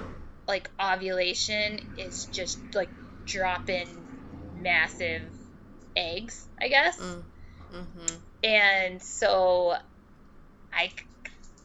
[0.48, 2.92] like ovulation is just like
[3.26, 3.88] dropping
[4.56, 5.22] massive
[5.96, 7.24] eggs i guess mm.
[7.74, 8.16] mm-hmm.
[8.44, 9.76] and so
[10.74, 10.92] i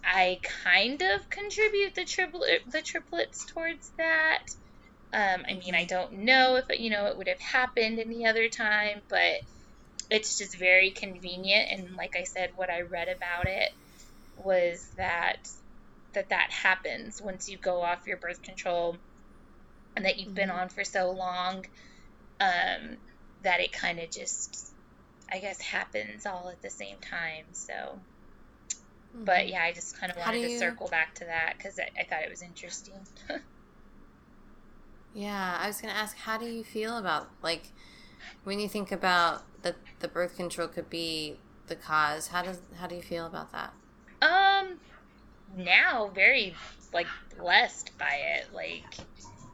[0.04, 4.44] i kind of contribute the triplet the triplets towards that
[5.12, 5.86] um, i mean i mm-hmm.
[5.86, 9.40] don't know if you know it would have happened any other time but
[10.10, 13.72] it's just very convenient and like i said what i read about it
[14.44, 15.48] was that
[16.12, 18.96] that that happens once you go off your birth control
[19.96, 20.36] and that you've mm-hmm.
[20.36, 21.66] been on for so long
[22.40, 22.96] um,
[23.42, 24.72] that it kind of just
[25.30, 29.24] i guess happens all at the same time so mm-hmm.
[29.24, 30.58] but yeah i just kind of wanted to you...
[30.58, 32.94] circle back to that because I, I thought it was interesting
[35.14, 37.72] yeah i was going to ask how do you feel about like
[38.44, 41.36] when you think about that the birth control could be
[41.66, 43.72] the cause, how does how do you feel about that?
[44.22, 44.78] Um
[45.56, 46.54] now very
[46.92, 47.06] like
[47.38, 48.46] blessed by it.
[48.54, 48.84] Like,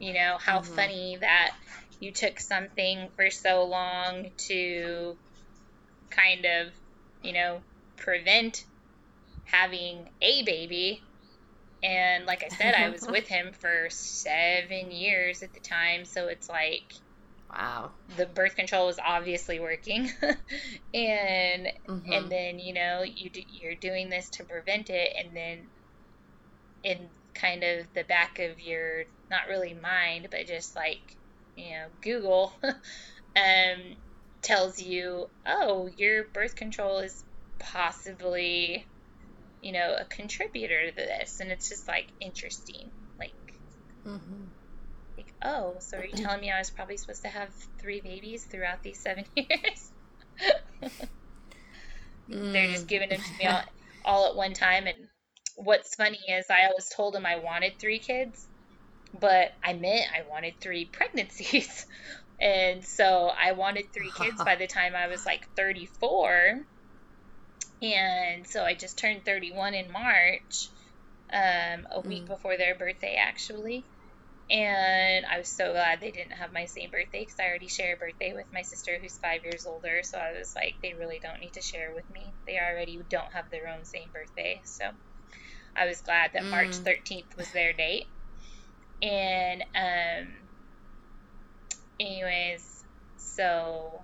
[0.00, 0.74] you know, how mm-hmm.
[0.74, 1.54] funny that
[2.00, 5.16] you took something for so long to
[6.10, 6.72] kind of,
[7.22, 7.60] you know,
[7.96, 8.64] prevent
[9.44, 11.02] having a baby.
[11.82, 16.04] And like I said, I was with him for seven years at the time.
[16.04, 16.94] So it's like,
[17.56, 17.92] Wow.
[18.16, 22.12] The birth control was obviously working, and mm-hmm.
[22.12, 25.58] and then you know you do, you're doing this to prevent it, and then
[26.82, 31.16] in kind of the back of your not really mind, but just like
[31.56, 33.96] you know Google um,
[34.42, 37.22] tells you, oh, your birth control is
[37.60, 38.84] possibly
[39.62, 43.32] you know a contributor to this, and it's just like interesting, like.
[44.04, 44.43] Mm-hmm.
[45.44, 48.82] Oh, so are you telling me I was probably supposed to have three babies throughout
[48.82, 49.92] these seven years?
[52.28, 53.62] They're just giving them to me all,
[54.04, 54.86] all at one time.
[54.86, 54.96] And
[55.56, 58.48] what's funny is I always told them I wanted three kids,
[59.20, 61.86] but I meant I wanted three pregnancies.
[62.40, 66.60] and so I wanted three kids by the time I was like 34.
[67.82, 70.70] And so I just turned 31 in March,
[71.30, 72.28] um, a week mm.
[72.28, 73.84] before their birthday, actually.
[74.50, 77.94] And I was so glad they didn't have my same birthday because I already share
[77.94, 80.02] a birthday with my sister who's five years older.
[80.02, 82.32] So I was like, they really don't need to share with me.
[82.46, 84.60] They already don't have their own same birthday.
[84.64, 84.90] So
[85.74, 86.50] I was glad that mm.
[86.50, 88.06] March 13th was their date.
[89.02, 90.28] And, um,
[91.98, 92.84] anyways,
[93.16, 94.02] so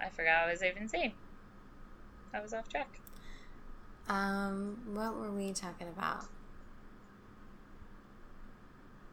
[0.00, 1.12] I forgot what I was even saying.
[2.34, 2.88] I was off track.
[4.08, 6.26] Um, what were we talking about?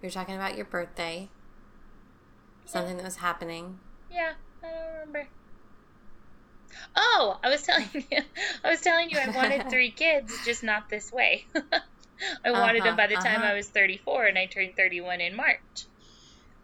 [0.03, 1.29] We were talking about your birthday.
[2.65, 3.79] Something that was happening.
[4.11, 5.27] Yeah, I don't remember.
[6.93, 8.19] Oh, I was telling you.
[8.65, 11.45] I was telling you I wanted three kids, just not this way.
[12.43, 13.51] I wanted uh-huh, them by the time uh-huh.
[13.51, 15.85] I was 34, and I turned 31 in March.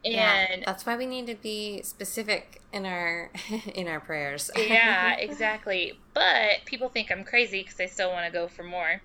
[0.04, 3.32] And yeah, that's why we need to be specific in our
[3.74, 4.52] in our prayers.
[4.58, 5.98] yeah, exactly.
[6.14, 9.02] But people think I'm crazy because I still want to go for more.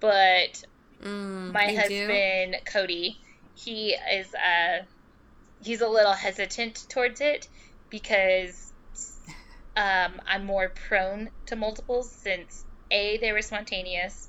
[0.00, 0.64] But
[1.00, 2.58] mm, my husband do?
[2.72, 3.20] Cody,
[3.64, 4.82] he is uh
[5.62, 7.48] he's a little hesitant towards it
[7.90, 8.72] because
[9.76, 14.28] um, I'm more prone to multiples since a they were spontaneous,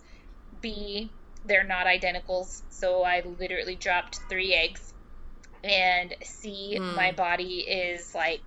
[0.61, 1.09] b
[1.45, 4.93] they're not identicals, so I literally dropped three eggs,
[5.63, 6.95] and c mm.
[6.95, 8.41] my body is like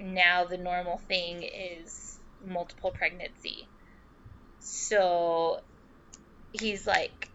[0.00, 3.68] now the normal thing is multiple pregnancy,
[4.58, 5.60] so
[6.52, 7.28] he's like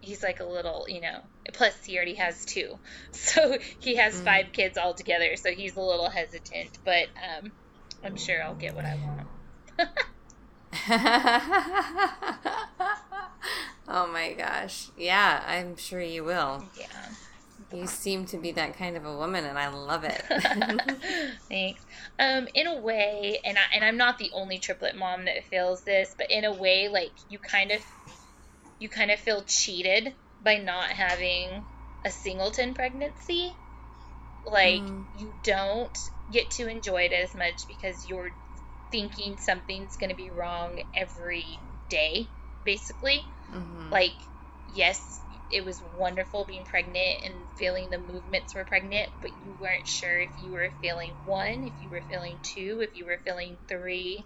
[0.00, 1.20] he's like a little you know
[1.52, 2.78] Plus, he already has two,
[3.12, 4.24] so he has mm.
[4.24, 5.36] five kids altogether.
[5.36, 7.52] So he's a little hesitant, but um,
[8.04, 9.26] I'm sure I'll get what I want.
[13.88, 14.88] oh my gosh!
[14.96, 16.64] Yeah, I'm sure you will.
[16.78, 16.86] Yeah.
[17.72, 20.22] You seem to be that kind of a woman, and I love it.
[21.48, 21.84] Thanks.
[22.18, 25.80] Um, in a way, and I, and I'm not the only triplet mom that feels
[25.82, 27.80] this, but in a way, like you kind of
[28.78, 30.14] you kind of feel cheated
[30.46, 31.48] by not having
[32.04, 33.52] a singleton pregnancy.
[34.46, 35.04] Like, mm.
[35.18, 35.98] you don't
[36.30, 38.30] get to enjoy it as much because you're
[38.92, 42.28] thinking something's going to be wrong every day,
[42.64, 43.24] basically.
[43.52, 43.90] Mm-hmm.
[43.90, 44.14] Like,
[44.72, 45.20] yes,
[45.50, 50.20] it was wonderful being pregnant and feeling the movements were pregnant, but you weren't sure
[50.20, 54.24] if you were feeling one, if you were feeling two, if you were feeling three.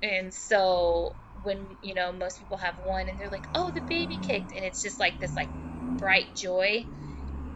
[0.00, 4.18] And so when you know most people have one and they're like oh the baby
[4.18, 5.50] kicked and it's just like this like
[5.98, 6.86] bright joy.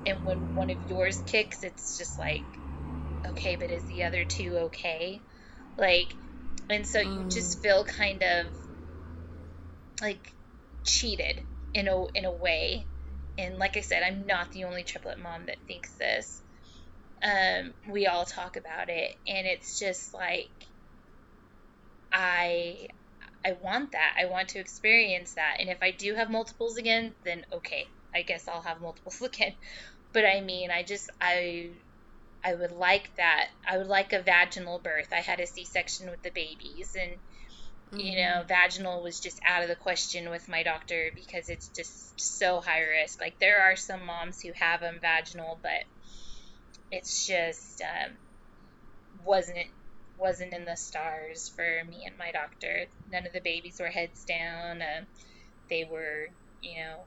[0.07, 2.45] And when one of yours kicks it's just like
[3.27, 5.23] okay but is the other two okay?
[5.77, 6.15] Like
[6.71, 7.63] and so you just mm.
[7.63, 8.47] feel kind of
[10.01, 10.33] like
[10.85, 12.87] cheated in a in a way.
[13.37, 16.43] And like i said i'm not the only triplet mom that thinks this.
[17.23, 20.51] Um, we all talk about it and it's just like
[22.13, 22.89] i
[23.45, 24.17] I want that.
[24.19, 25.57] I want to experience that.
[25.61, 29.55] And if I do have multiples again, then okay, I guess I'll have multiples again.
[30.13, 31.71] But I mean, I just I
[32.43, 33.49] I would like that.
[33.67, 35.09] I would like a vaginal birth.
[35.13, 38.01] I had a C-section with the babies and mm-hmm.
[38.01, 42.19] you know, vaginal was just out of the question with my doctor because it's just
[42.21, 43.21] so high risk.
[43.21, 45.85] Like there are some moms who have them vaginal, but
[46.91, 48.13] it's just um,
[49.25, 49.69] wasn't
[50.19, 52.87] wasn't in the stars for me and my doctor.
[53.13, 54.83] None of the babies were heads down.
[54.83, 55.03] Uh,
[55.69, 56.29] they were,
[56.63, 57.05] you know,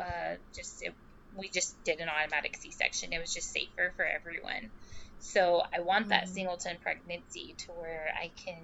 [0.00, 0.94] uh, just it,
[1.36, 3.12] we just did an automatic C-section.
[3.12, 4.70] It was just safer for everyone.
[5.18, 6.34] So I want that mm-hmm.
[6.34, 8.62] singleton pregnancy to where I can,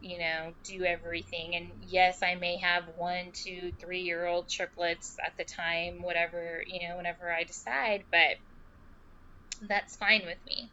[0.00, 1.56] you know, do everything.
[1.56, 6.62] And yes, I may have one, two, three year old triplets at the time, whatever,
[6.66, 8.36] you know, whenever I decide, but
[9.68, 10.70] that's fine with me.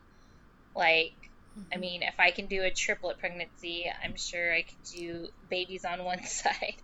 [0.80, 1.12] Like,
[1.58, 1.80] I mm-hmm.
[1.82, 6.06] mean, if I can do a triplet pregnancy, I'm sure I could do babies on
[6.06, 6.78] one side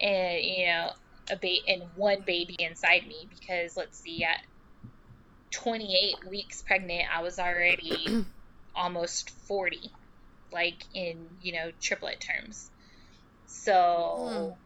[0.00, 0.90] and, you know,
[1.30, 4.40] a ba- and one baby inside me because let's see, at
[5.50, 8.26] 28 weeks pregnant, I was already
[8.76, 9.90] almost 40,
[10.52, 12.70] like in, you know, triplet terms.
[13.46, 14.56] So, mm.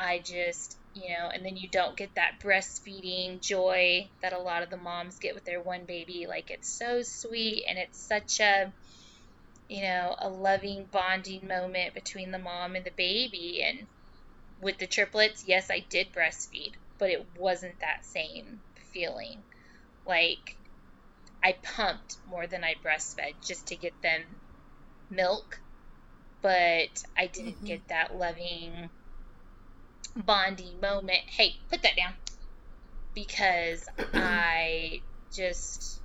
[0.00, 4.62] I just, you know, and then you don't get that breastfeeding joy that a lot
[4.62, 6.26] of the moms get with their one baby.
[6.26, 8.72] Like it's so sweet and it's such a,
[9.68, 13.62] you know, a loving bonding moment between the mom and the baby.
[13.62, 13.86] And
[14.62, 18.60] with the triplets, yes, I did breastfeed, but it wasn't that same
[18.92, 19.42] feeling.
[20.06, 20.56] Like
[21.44, 24.22] I pumped more than I breastfed just to get them
[25.10, 25.60] milk,
[26.40, 27.66] but I didn't mm-hmm.
[27.66, 28.88] get that loving
[30.16, 31.22] bonding moment.
[31.26, 32.12] Hey, put that down.
[33.14, 35.00] Because I
[35.32, 36.00] just,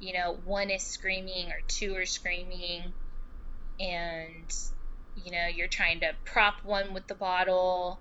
[0.00, 2.92] you know, one is screaming or two are screaming,
[3.80, 4.54] and,
[5.24, 8.00] you know, you're trying to prop one with the bottle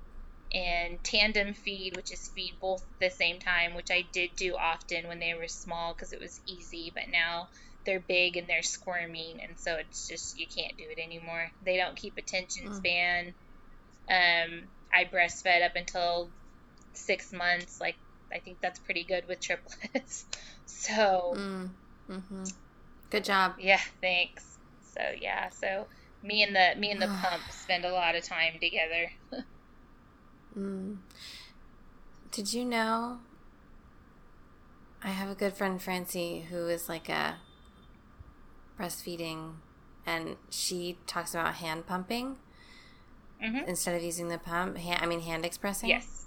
[0.53, 4.55] and tandem feed, which is feed both at the same time, which I did do
[4.55, 7.49] often when they were small because it was easy, but now
[7.85, 11.51] they're big and they're squirming, and so it's just you can't do it anymore.
[11.63, 12.75] They don't keep attention mm.
[12.75, 13.33] span.
[14.09, 14.63] Um,
[14.97, 16.29] I breastfed up until
[16.93, 17.79] six months.
[17.79, 17.95] Like
[18.33, 20.25] I think that's pretty good with triplets.
[20.65, 21.69] so, mm,
[22.09, 22.43] mm-hmm.
[23.11, 23.53] good job.
[23.59, 24.57] Yeah, thanks.
[24.93, 25.85] So yeah, so
[26.23, 29.11] me and the me and the pump spend a lot of time together.
[30.57, 30.97] mm.
[32.31, 33.19] Did you know?
[35.03, 37.37] I have a good friend Francie who is like a
[38.79, 39.53] breastfeeding,
[40.07, 42.37] and she talks about hand pumping
[43.43, 43.67] mm-hmm.
[43.67, 44.77] instead of using the pump.
[44.77, 45.89] Hand, I mean, hand expressing.
[45.89, 46.25] Yes.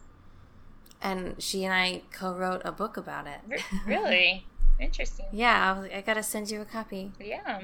[1.02, 3.40] And she and I co-wrote a book about it.
[3.86, 4.46] Really
[4.78, 5.26] interesting.
[5.32, 7.12] yeah, I, was, I gotta send you a copy.
[7.20, 7.62] Yeah.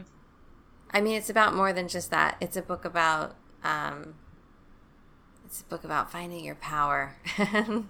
[0.90, 2.36] I mean, it's about more than just that.
[2.40, 3.36] It's a book about.
[3.62, 4.14] Um,
[5.44, 7.16] it's a book about finding your power.
[7.36, 7.80] hmm.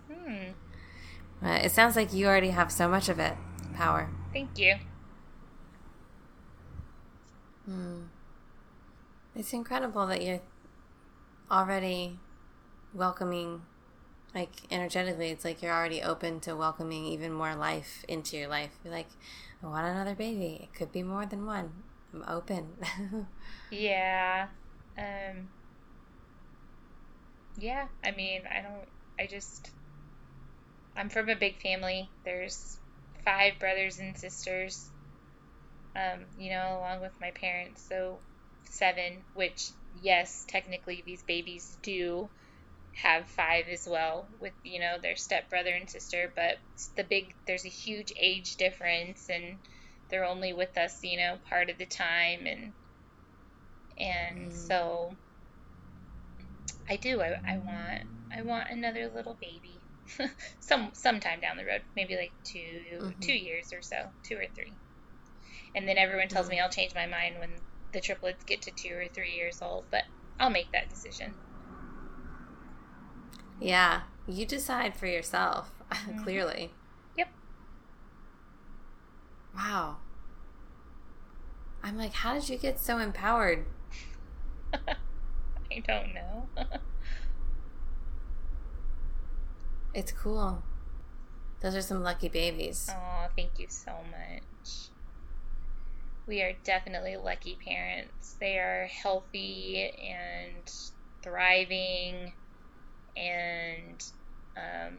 [1.43, 3.35] It sounds like you already have so much of it,
[3.75, 4.11] power.
[4.33, 4.77] Thank you.
[7.67, 8.03] Hmm.
[9.35, 10.41] It's incredible that you're
[11.51, 12.19] already
[12.93, 13.63] welcoming
[14.35, 18.71] like energetically it's like you're already open to welcoming even more life into your life.
[18.85, 19.09] You're like
[19.63, 20.61] i want another baby.
[20.63, 21.73] It could be more than one.
[22.13, 22.69] I'm open.
[23.71, 24.49] Yeah
[24.99, 25.49] um
[27.59, 28.89] yeah i mean i don't
[29.19, 29.71] i just
[30.97, 32.09] i'm from a big family.
[32.25, 32.79] There's
[33.25, 34.89] five brothers and sisters
[35.97, 38.19] um you know along with my parents so
[38.65, 39.71] seven which
[40.03, 42.29] yes, technically these babies do
[42.95, 46.59] have five as well with you know their stepbrother and sister, but
[46.97, 49.59] the big there's a huge age difference and
[50.09, 52.73] they're only with us you know part of the time and
[53.99, 54.53] and mm.
[54.53, 55.15] so
[56.89, 58.03] I do I, I want
[58.35, 59.75] I want another little baby
[60.61, 63.21] some sometime down the road maybe like 2 mm-hmm.
[63.21, 64.73] two years or so two or three
[65.75, 66.51] and then everyone tells mm.
[66.51, 67.51] me I'll change my mind when
[67.93, 70.05] the triplets get to two or three years old, but
[70.39, 71.35] I'll make that decision.
[73.61, 76.23] Yeah, you decide for yourself, mm-hmm.
[76.23, 76.73] clearly.
[77.17, 77.29] Yep.
[79.55, 79.97] Wow.
[81.83, 83.65] I'm like, how did you get so empowered?
[84.75, 86.49] I don't know.
[89.95, 90.63] it's cool.
[91.61, 92.91] Those are some lucky babies.
[92.91, 94.91] Oh, thank you so much
[96.27, 98.37] we are definitely lucky parents.
[98.41, 100.69] They are healthy and
[101.23, 102.33] thriving
[103.17, 104.03] and
[104.57, 104.99] um,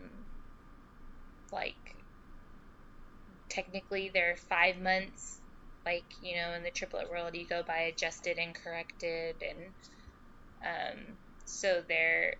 [1.51, 1.75] like
[3.49, 5.41] technically they're five months
[5.85, 9.73] like you know in the triplet world you go by adjusted and corrected and
[10.65, 12.35] um, so their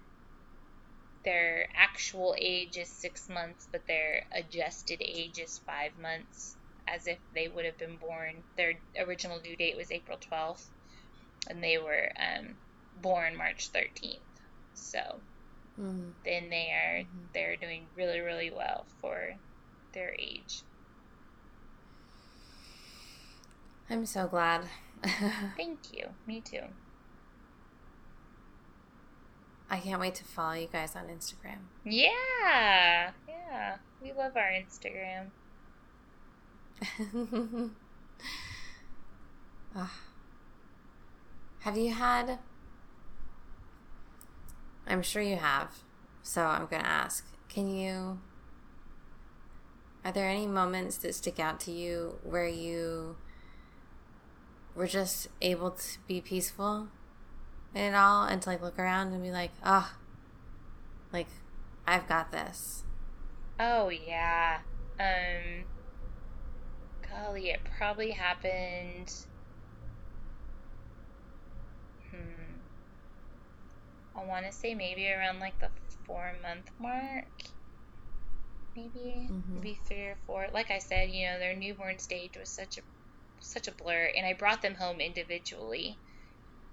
[1.24, 6.57] their actual age is six months but their adjusted age is five months
[6.88, 8.44] as if they would have been born.
[8.56, 10.66] Their original due date was April 12th,
[11.50, 12.56] and they were um,
[13.02, 14.18] born March 13th.
[14.74, 15.00] So
[15.80, 16.10] mm-hmm.
[16.24, 17.26] then they are mm-hmm.
[17.34, 19.36] they're doing really really well for
[19.94, 20.62] their age.
[23.90, 24.66] I'm so glad.
[25.58, 26.08] Thank you.
[26.26, 26.64] Me too.
[29.70, 31.60] I can't wait to follow you guys on Instagram.
[31.84, 33.12] Yeah.
[33.28, 33.78] Yeah.
[34.02, 35.28] We love our Instagram
[39.76, 39.92] oh.
[41.62, 42.40] Have you had?
[44.88, 45.84] I'm sure you have.
[46.24, 48.20] So I'm going to ask can you.
[50.06, 53.18] Are there any moments that stick out to you where you
[54.76, 56.88] were just able to be peaceful
[57.74, 59.92] in it all and to like look around and be like, oh,
[61.12, 61.28] like
[61.86, 62.84] I've got this?
[63.60, 64.60] Oh, yeah.
[65.00, 65.66] Um,
[67.10, 69.14] golly, it probably happened.
[72.12, 72.62] Hmm.
[74.16, 75.70] I want to say maybe around like the
[76.06, 77.26] four month mark.
[78.76, 79.56] Maybe, Mhm.
[79.56, 80.48] maybe three or four.
[80.52, 82.82] Like I said, you know, their newborn stage was such a
[83.40, 86.00] such a blur, and I brought them home individually,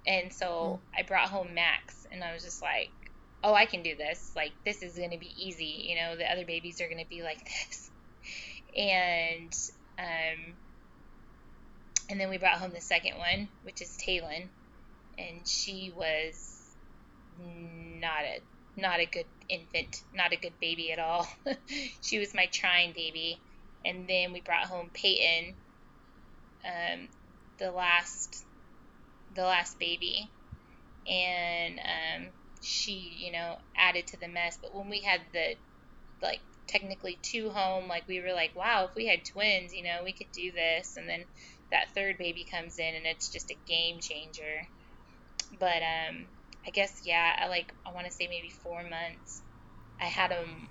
[0.07, 2.93] and so I brought home Max, and I was just like,
[3.43, 4.33] oh, I can do this.
[4.35, 5.87] Like this is gonna be easy.
[5.89, 7.91] You know, the other babies are gonna be like this,
[8.77, 9.53] and
[9.99, 10.55] um,
[12.11, 14.51] and then we brought home the second one, which is Talon,
[15.19, 16.77] and she was
[17.39, 18.41] not a
[18.77, 21.27] not a good infant, not a good baby at all.
[22.03, 23.41] she was my trying baby,
[23.85, 25.55] and then we brought home Peyton,
[26.65, 27.09] um,
[27.59, 28.45] the last
[29.35, 30.31] the last baby,
[31.07, 32.27] and um,
[32.63, 34.59] she you know added to the mess.
[34.61, 35.57] But when we had the
[36.23, 40.03] like technically two home, like we were like, wow, if we had twins, you know,
[40.05, 41.25] we could do this, and then
[41.71, 44.69] that third baby comes in and it's just a game changer.
[45.59, 46.27] But um,
[46.67, 49.43] I guess yeah, I like I want to say maybe four months.
[50.01, 50.69] I had them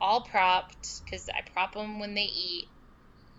[0.00, 2.68] all propped because I prop them when they eat,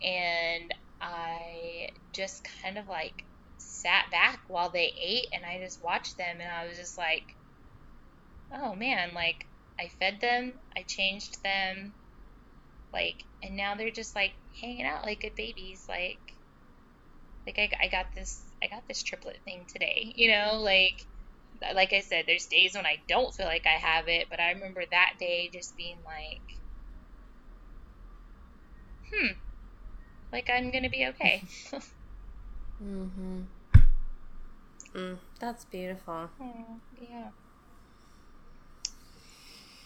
[0.01, 3.23] and I just kind of like
[3.57, 7.35] sat back while they ate, and I just watched them, and I was just like,
[8.53, 9.45] oh man, like
[9.79, 11.93] I fed them, I changed them,
[12.93, 16.19] like, and now they're just like hanging out like good babies, like
[17.45, 21.05] like I, I got this I got this triplet thing today, you know, like
[21.73, 24.51] like I said, there's days when I don't feel like I have it, but I
[24.51, 26.41] remember that day just being like,
[29.13, 29.31] hmm,
[30.31, 31.43] like I'm gonna be okay.
[32.83, 33.43] Mm-hmm.
[34.93, 36.29] Mm, that's beautiful.
[36.41, 37.29] Oh, yeah.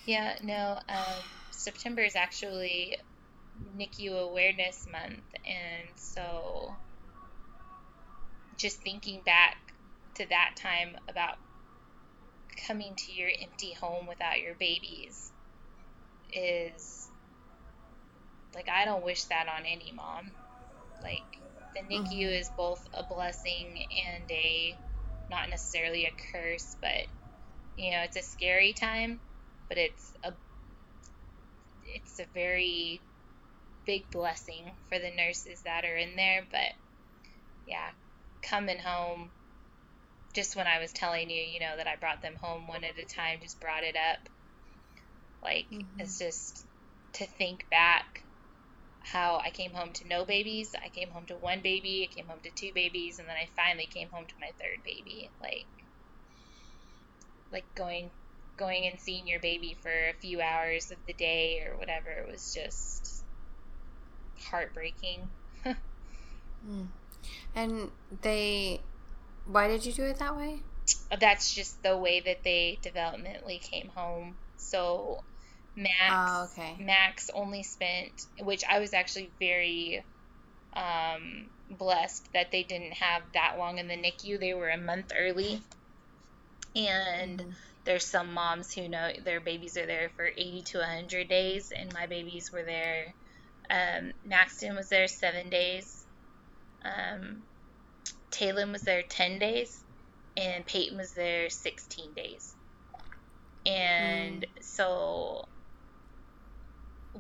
[0.09, 2.97] Yeah, no, um, September is actually
[3.77, 6.79] NICU Awareness Month, and so
[8.57, 9.55] just thinking back
[10.15, 11.35] to that time about
[12.65, 15.31] coming to your empty home without your babies
[16.33, 17.11] is
[18.55, 20.31] like I don't wish that on any mom.
[21.03, 21.27] Like
[21.75, 24.75] the NICU is both a blessing and a
[25.29, 27.05] not necessarily a curse, but
[27.77, 29.21] you know, it's a scary time,
[29.69, 30.33] but it's a
[31.95, 33.01] it's a very
[33.85, 36.73] big blessing for the nurses that are in there, but
[37.65, 37.89] yeah,
[38.41, 39.31] coming home
[40.33, 42.97] just when I was telling you, you know, that I brought them home one at
[42.99, 44.29] a time, just brought it up.
[45.41, 45.99] Like, Mhm.
[45.99, 46.67] it's just
[47.13, 48.23] to think back
[49.01, 50.75] how I came home to no babies.
[50.75, 53.49] I came home to one baby, I came home to two babies, and then I
[53.55, 55.31] finally came home to my third baby.
[55.41, 55.67] Like,
[57.51, 58.11] like going
[58.59, 62.31] going and seeing your baby for a few hours of the day or whatever it
[62.31, 63.23] was just
[64.51, 65.29] heartbreaking.
[66.67, 66.87] Mm.
[67.55, 67.91] And
[68.21, 68.81] they,
[69.45, 70.59] why did you do it that way?
[71.19, 74.35] that's just the way that they developmentally came home.
[74.57, 75.19] So
[75.75, 76.75] Max Oh, okay.
[76.83, 80.03] Max only spent which I was actually very
[80.75, 84.39] um blessed that they didn't have that long in the NICU.
[84.39, 85.61] They were a month early.
[86.75, 87.55] And Mhm.
[87.89, 91.91] There's some moms who know their babies are there for 80 to 100 days and
[91.91, 93.15] my babies were there
[93.71, 96.05] um Maxton was there 7 days.
[96.85, 97.45] Um
[98.29, 99.83] Talon was there 10 days
[100.37, 102.55] and Peyton was there 16 days.
[103.65, 105.45] And so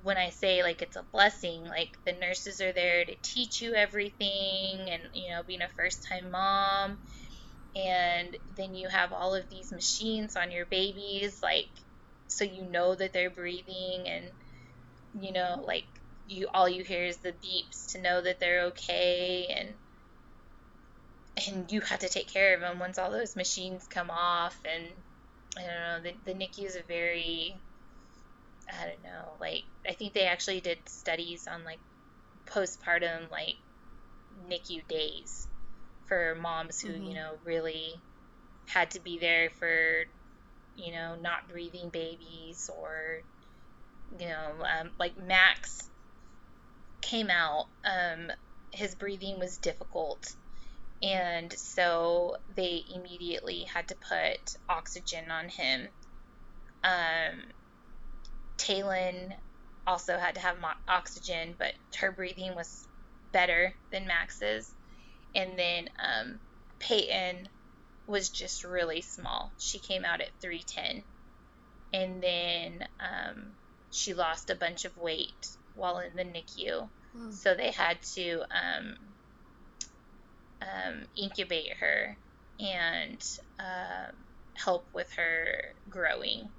[0.03, 3.73] when I say like it's a blessing, like the nurses are there to teach you
[3.73, 6.99] everything and you know, being a first time mom
[7.75, 11.69] and then you have all of these machines on your babies like
[12.27, 14.25] so you know that they're breathing and
[15.19, 15.85] you know like
[16.27, 19.69] you all you hear is the beeps to know that they're okay and
[21.47, 24.85] and you have to take care of them once all those machines come off and
[25.57, 27.55] I don't know the, the NICU is a very
[28.69, 31.79] I don't know like I think they actually did studies on like
[32.47, 33.55] postpartum like
[34.49, 35.48] NICU days
[36.09, 37.07] for moms who Mhm.
[37.09, 38.03] you know really
[38.67, 40.05] had to be there for
[40.75, 43.23] you know not breathing babies or
[44.19, 45.89] you know um, like Max
[47.01, 48.31] came out um,
[48.71, 50.35] his breathing was difficult
[51.01, 55.87] and so they immediately had to put oxygen on him.
[56.83, 57.43] Um,
[58.57, 59.33] Talon
[59.87, 62.87] also had to have mo- oxygen, but her breathing was
[63.31, 64.73] better than Max's.
[65.35, 66.39] And then um,
[66.79, 67.47] Peyton
[68.07, 69.51] was just really small.
[69.57, 71.03] She came out at 310.
[71.93, 73.51] And then um,
[73.91, 76.89] she lost a bunch of weight while in the NICU.
[77.17, 77.33] Mm.
[77.33, 78.95] So they had to um,
[80.61, 82.17] um, incubate her
[82.59, 83.23] and
[83.59, 84.11] uh,
[84.53, 86.49] help with her growing.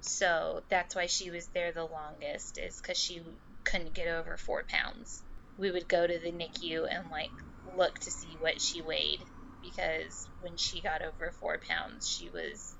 [0.00, 3.22] So that's why she was there the longest, is because she
[3.64, 5.22] couldn't get over four pounds.
[5.58, 7.30] We would go to the NICU and like
[7.76, 9.20] look to see what she weighed
[9.62, 12.74] because when she got over four pounds, she was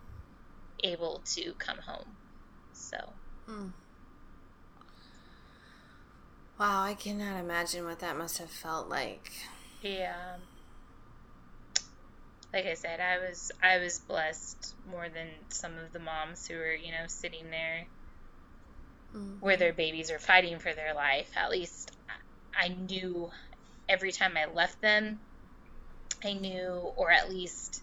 [0.83, 2.07] able to come home.
[2.73, 2.97] So.
[3.49, 3.73] Mm.
[6.59, 9.31] Wow, I cannot imagine what that must have felt like.
[9.83, 10.37] Yeah.
[12.53, 16.57] Like I said, I was I was blessed more than some of the moms who
[16.57, 17.87] were, you know, sitting there
[19.15, 19.41] mm-hmm.
[19.41, 21.31] where their babies are fighting for their life.
[21.37, 21.91] At least
[22.59, 23.31] I knew
[23.89, 25.21] every time I left them,
[26.25, 27.83] I knew, or at least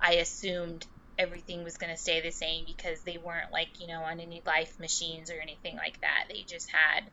[0.00, 0.86] I assumed
[1.18, 4.42] everything was going to stay the same because they weren't like, you know, on any
[4.46, 6.24] life machines or anything like that.
[6.28, 7.04] They just had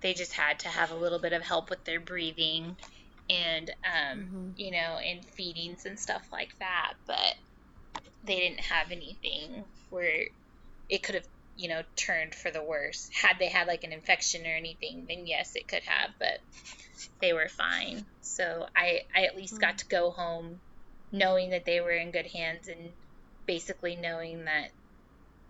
[0.00, 2.76] they just had to have a little bit of help with their breathing
[3.28, 4.48] and um, mm-hmm.
[4.56, 7.34] you know, and feedings and stuff like that, but
[8.24, 10.26] they didn't have anything where
[10.88, 11.26] it could have,
[11.56, 13.10] you know, turned for the worse.
[13.12, 16.38] Had they had like an infection or anything, then yes, it could have, but
[17.20, 18.04] they were fine.
[18.20, 20.60] So I I at least got to go home
[21.12, 22.90] knowing that they were in good hands and
[23.46, 24.70] basically knowing that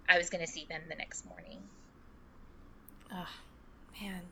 [0.08, 1.58] I was going to see them the next morning.
[3.12, 3.28] Oh,
[4.00, 4.22] man.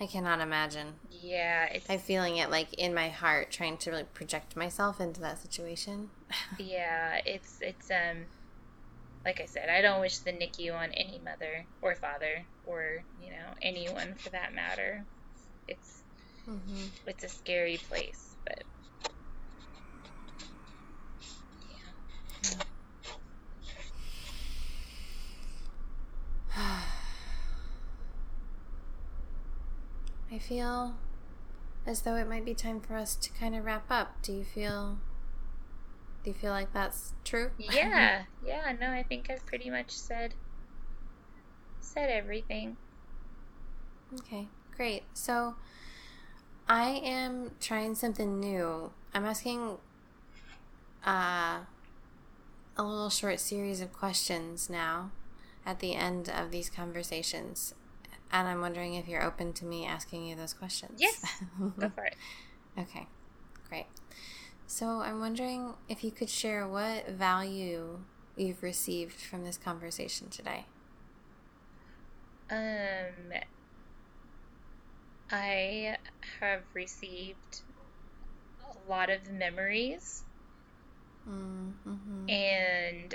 [0.00, 0.94] I cannot imagine.
[1.22, 5.38] Yeah, I'm feeling it like in my heart, trying to really project myself into that
[5.38, 6.10] situation.
[6.58, 8.24] yeah, it's it's um,
[9.24, 13.30] like I said, I don't wish the NICU on any mother or father or you
[13.30, 15.04] know anyone for that matter.
[15.68, 16.02] It's
[16.48, 16.84] mm-hmm.
[17.06, 18.64] it's a scary place, but
[22.42, 22.60] Yeah.
[30.32, 30.94] I feel
[31.86, 34.22] as though it might be time for us to kind of wrap up.
[34.22, 34.98] Do you feel
[36.22, 37.50] do you feel like that's true?
[37.58, 38.24] Yeah.
[38.44, 40.34] yeah, no, I think I've pretty much said
[41.80, 42.76] said everything.
[44.20, 45.02] Okay, great.
[45.12, 45.56] So
[46.68, 48.90] I am trying something new.
[49.12, 49.78] I'm asking
[51.06, 51.60] uh,
[52.76, 55.10] a little short series of questions now
[55.66, 57.74] at the end of these conversations.
[58.32, 61.00] And I'm wondering if you're open to me asking you those questions.
[61.00, 61.24] Yes.
[61.78, 62.16] Go for it.
[62.78, 63.06] Okay,
[63.68, 63.86] great.
[64.66, 68.00] So I'm wondering if you could share what value
[68.36, 70.64] you've received from this conversation today.
[72.50, 73.32] Um,
[75.34, 75.96] I
[76.38, 77.62] have received
[78.62, 80.22] a lot of memories.
[81.28, 82.30] Mm-hmm.
[82.30, 83.14] And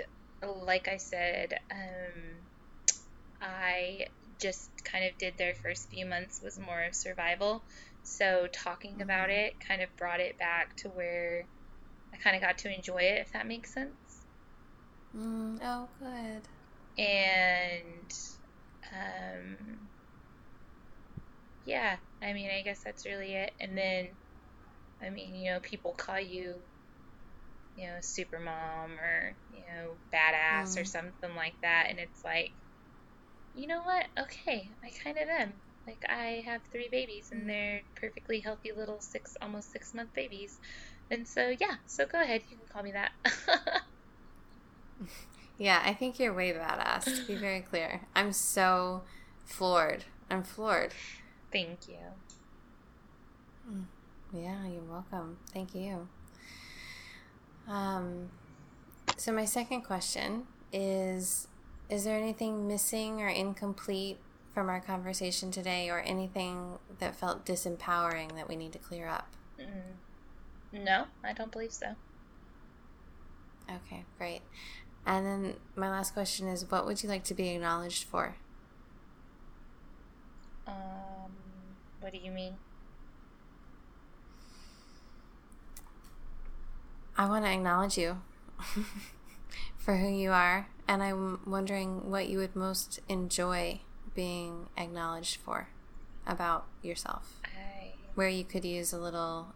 [0.65, 2.21] like I said, um,
[3.41, 7.63] I just kind of did their first few months was more of survival.
[8.03, 9.01] So talking mm-hmm.
[9.01, 11.45] about it kind of brought it back to where
[12.13, 14.25] I kind of got to enjoy it, if that makes sense.
[15.15, 16.41] Mm, oh, good.
[17.01, 18.13] And
[18.91, 19.88] um,
[21.69, 23.53] yeah, I mean, I guess that's really it.
[23.59, 24.07] And then,
[25.01, 26.55] I mean, you know, people call you,
[27.77, 30.81] you know, super mom or, you know, badass mm.
[30.81, 31.85] or something like that.
[31.89, 32.51] And it's like,
[33.55, 34.07] you know what?
[34.19, 35.53] Okay, I kind of am.
[35.85, 37.47] Like, I have three babies and mm.
[37.47, 40.57] they're perfectly healthy little six, almost six month babies.
[41.11, 42.41] And so, yeah, so go ahead.
[42.49, 43.11] You can call me that.
[45.59, 48.01] yeah, I think you're way badass, to be very clear.
[48.15, 49.03] I'm so
[49.45, 50.05] floored.
[50.31, 50.93] I'm floored.
[51.51, 51.97] Thank you.
[53.69, 53.85] Mm.
[54.33, 55.37] Yeah, you're welcome.
[55.51, 56.07] Thank you.
[57.67, 58.29] Um,
[59.17, 61.47] so my second question is
[61.89, 64.17] is there anything missing or incomplete
[64.53, 69.27] from our conversation today or anything that felt disempowering that we need to clear up?
[69.59, 70.83] Mm.
[70.83, 71.95] No, I don't believe so.
[73.67, 74.41] Okay, great.
[75.05, 78.35] And then my last question is what would you like to be acknowledged for?
[80.67, 81.31] Um,
[81.99, 82.55] what do you mean?
[87.17, 88.21] I want to acknowledge you
[89.77, 93.81] for who you are, and I'm wondering what you would most enjoy
[94.15, 95.67] being acknowledged for
[96.25, 97.41] about yourself.
[97.43, 97.93] I...
[98.15, 99.53] Where you could use a little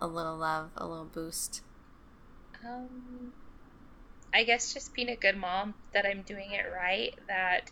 [0.00, 1.62] a little love, a little boost.
[2.64, 3.32] Um
[4.32, 7.70] I guess just being a good mom, that I'm doing it right, that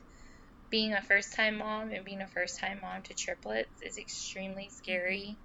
[0.73, 4.71] being a first time mom and being a first time mom to triplets is extremely
[4.71, 5.37] scary.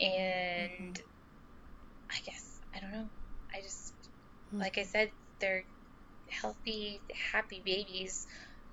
[0.00, 2.10] And mm-hmm.
[2.10, 3.08] I guess, I don't know.
[3.52, 4.60] I just, mm-hmm.
[4.60, 5.10] like I said,
[5.40, 5.64] they're
[6.28, 7.00] healthy,
[7.32, 8.28] happy babies.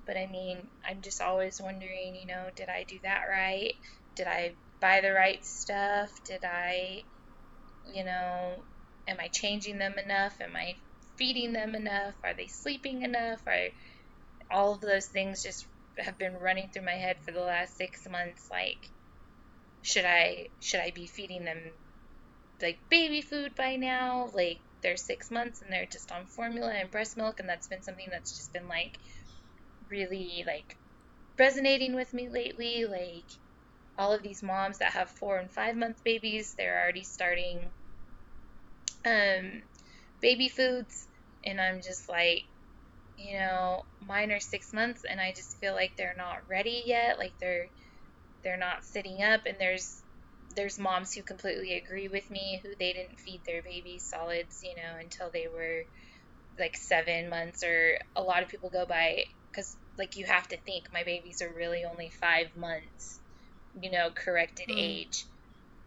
[0.05, 3.73] But I mean, I'm just always wondering, you know, did I do that right?
[4.15, 6.23] Did I buy the right stuff?
[6.23, 7.01] Did I,
[7.91, 8.53] you know,
[9.07, 10.39] am I changing them enough?
[10.39, 10.75] Am I
[11.15, 12.13] feeding them enough?
[12.23, 13.39] Are they sleeping enough?
[13.47, 13.69] Are
[14.51, 15.67] all of those things just
[15.97, 18.47] have been running through my head for the last six months.
[18.51, 18.89] Like,
[19.81, 21.59] should I should I be feeding them
[22.61, 24.29] like baby food by now?
[24.33, 27.83] Like they're six months and they're just on formula and breast milk, and that's been
[27.83, 28.97] something that's just been like
[29.89, 30.77] really like
[31.39, 32.85] resonating with me lately.
[32.85, 33.29] Like
[33.97, 37.71] all of these moms that have four and five month babies, they're already starting
[39.05, 39.63] um,
[40.21, 41.07] baby foods,
[41.45, 42.43] and I'm just like,
[43.17, 47.17] you know, mine are six months, and I just feel like they're not ready yet.
[47.19, 47.67] Like they're
[48.43, 50.01] they're not sitting up, and there's
[50.55, 54.75] there's moms who completely agree with me who they didn't feed their babies solids, you
[54.75, 55.83] know, until they were
[56.59, 60.57] like seven months, or a lot of people go by because like you have to
[60.57, 63.19] think my babies are really only five months,
[63.81, 64.79] you know, corrected mm.
[64.79, 65.25] age,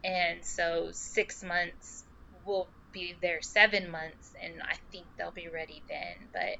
[0.04, 2.04] and so six months
[2.44, 6.56] will be their seven months, and I think they'll be ready then, but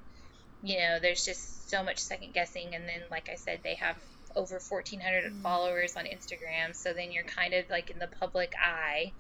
[0.66, 2.74] you know, there's just so much second guessing.
[2.74, 3.97] And then, like I said, they have
[4.34, 5.43] over 1,400 mm.
[5.43, 6.74] followers on Instagram.
[6.74, 9.12] So then you're kind of like in the public eye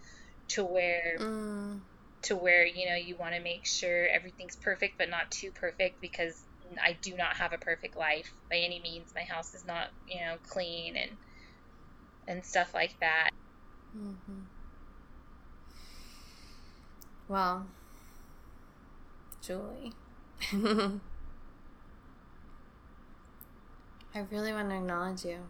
[0.48, 1.16] to where.
[1.18, 1.80] Mm.
[2.22, 6.00] To where you know you want to make sure everything's perfect, but not too perfect,
[6.00, 6.36] because
[6.82, 9.12] I do not have a perfect life by any means.
[9.14, 11.10] My house is not, you know, clean and
[12.26, 13.30] and stuff like that.
[13.96, 14.40] Mm-hmm.
[17.28, 17.66] Well,
[19.40, 19.92] Julie.
[24.16, 25.40] I really want to acknowledge you.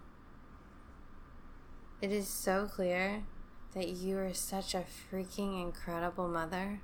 [2.03, 3.23] It is so clear
[3.75, 6.81] that you are such a freaking incredible mother.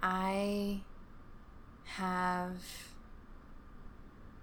[0.00, 0.82] I
[1.96, 2.62] have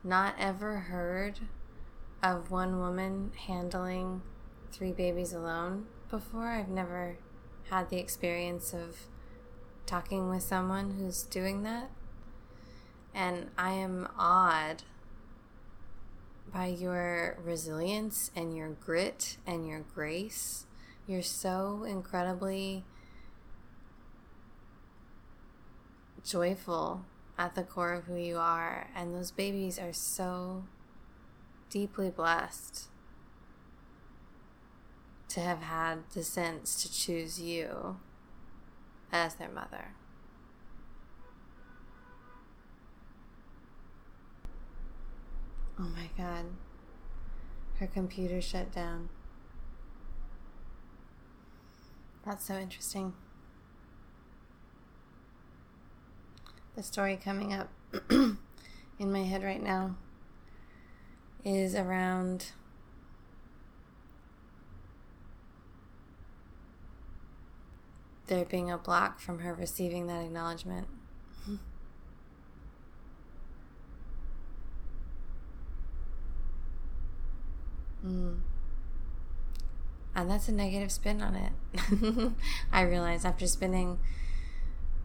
[0.03, 1.39] not ever heard
[2.21, 4.23] of one woman handling
[4.73, 6.49] three babies alone before.
[6.49, 7.17] I've never
[7.69, 8.97] had the experience of
[9.85, 11.91] talking with someone who's doing that.
[13.15, 14.84] And I am awed
[16.53, 20.65] by your resilience and your grit and your grace.
[21.07, 22.84] You're so incredibly
[26.24, 27.06] joyful
[27.38, 30.65] at the core of who you are, and those babies are so
[31.69, 32.88] deeply blessed
[35.30, 37.98] to have had the sense to choose you
[39.11, 39.90] as their mother.
[45.80, 46.45] Oh my god.
[47.80, 49.10] Her computer shut down.
[52.26, 53.14] That's so interesting.
[56.76, 57.70] The story coming up
[58.10, 58.38] in
[58.99, 59.95] my head right now
[61.45, 62.52] is around
[68.28, 70.88] there being a block from her receiving that acknowledgement.
[78.07, 78.38] Mm.
[80.15, 82.31] And that's a negative spin on it.
[82.71, 83.99] I realized after spending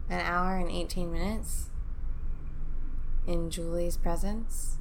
[0.09, 1.69] an hour and 18 minutes
[3.27, 4.77] in Julie's presence,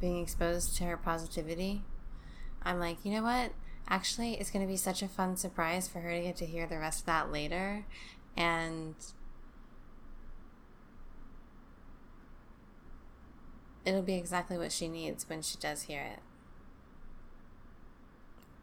[0.00, 1.82] being exposed to her positivity,
[2.62, 3.52] I'm like, you know what?
[3.88, 6.66] Actually, it's going to be such a fun surprise for her to get to hear
[6.66, 7.84] the rest of that later.
[8.36, 8.94] And
[13.84, 16.20] It'll be exactly what she needs when she does hear it.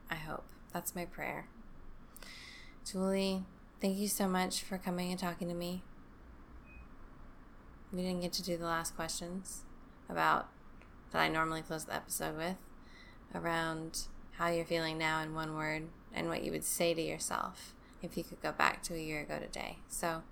[0.09, 0.45] I hope.
[0.73, 1.47] That's my prayer.
[2.89, 3.43] Julie,
[3.81, 5.83] thank you so much for coming and talking to me.
[7.91, 9.61] We didn't get to do the last questions
[10.07, 10.47] about
[11.11, 12.57] that I normally close the episode with
[13.33, 17.73] around how you're feeling now in one word and what you would say to yourself
[18.01, 19.79] if you could go back to a year ago today.
[19.87, 20.23] So,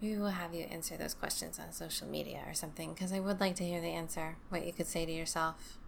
[0.00, 3.38] Maybe we'll have you answer those questions on social media or something because I would
[3.38, 5.78] like to hear the answer, what you could say to yourself.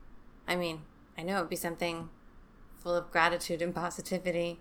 [0.47, 0.83] I mean,
[1.17, 2.11] I know it would be something
[2.77, 4.61] full of gratitude and positivity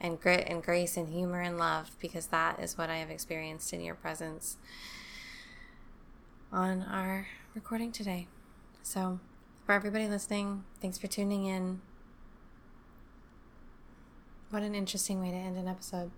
[0.00, 3.72] and grit and grace and humor and love because that is what I have experienced
[3.72, 4.56] in your presence
[6.52, 8.28] on our recording today.
[8.82, 9.20] So,
[9.64, 11.80] for everybody listening, thanks for tuning in.
[14.50, 16.12] What an interesting way to end an episode.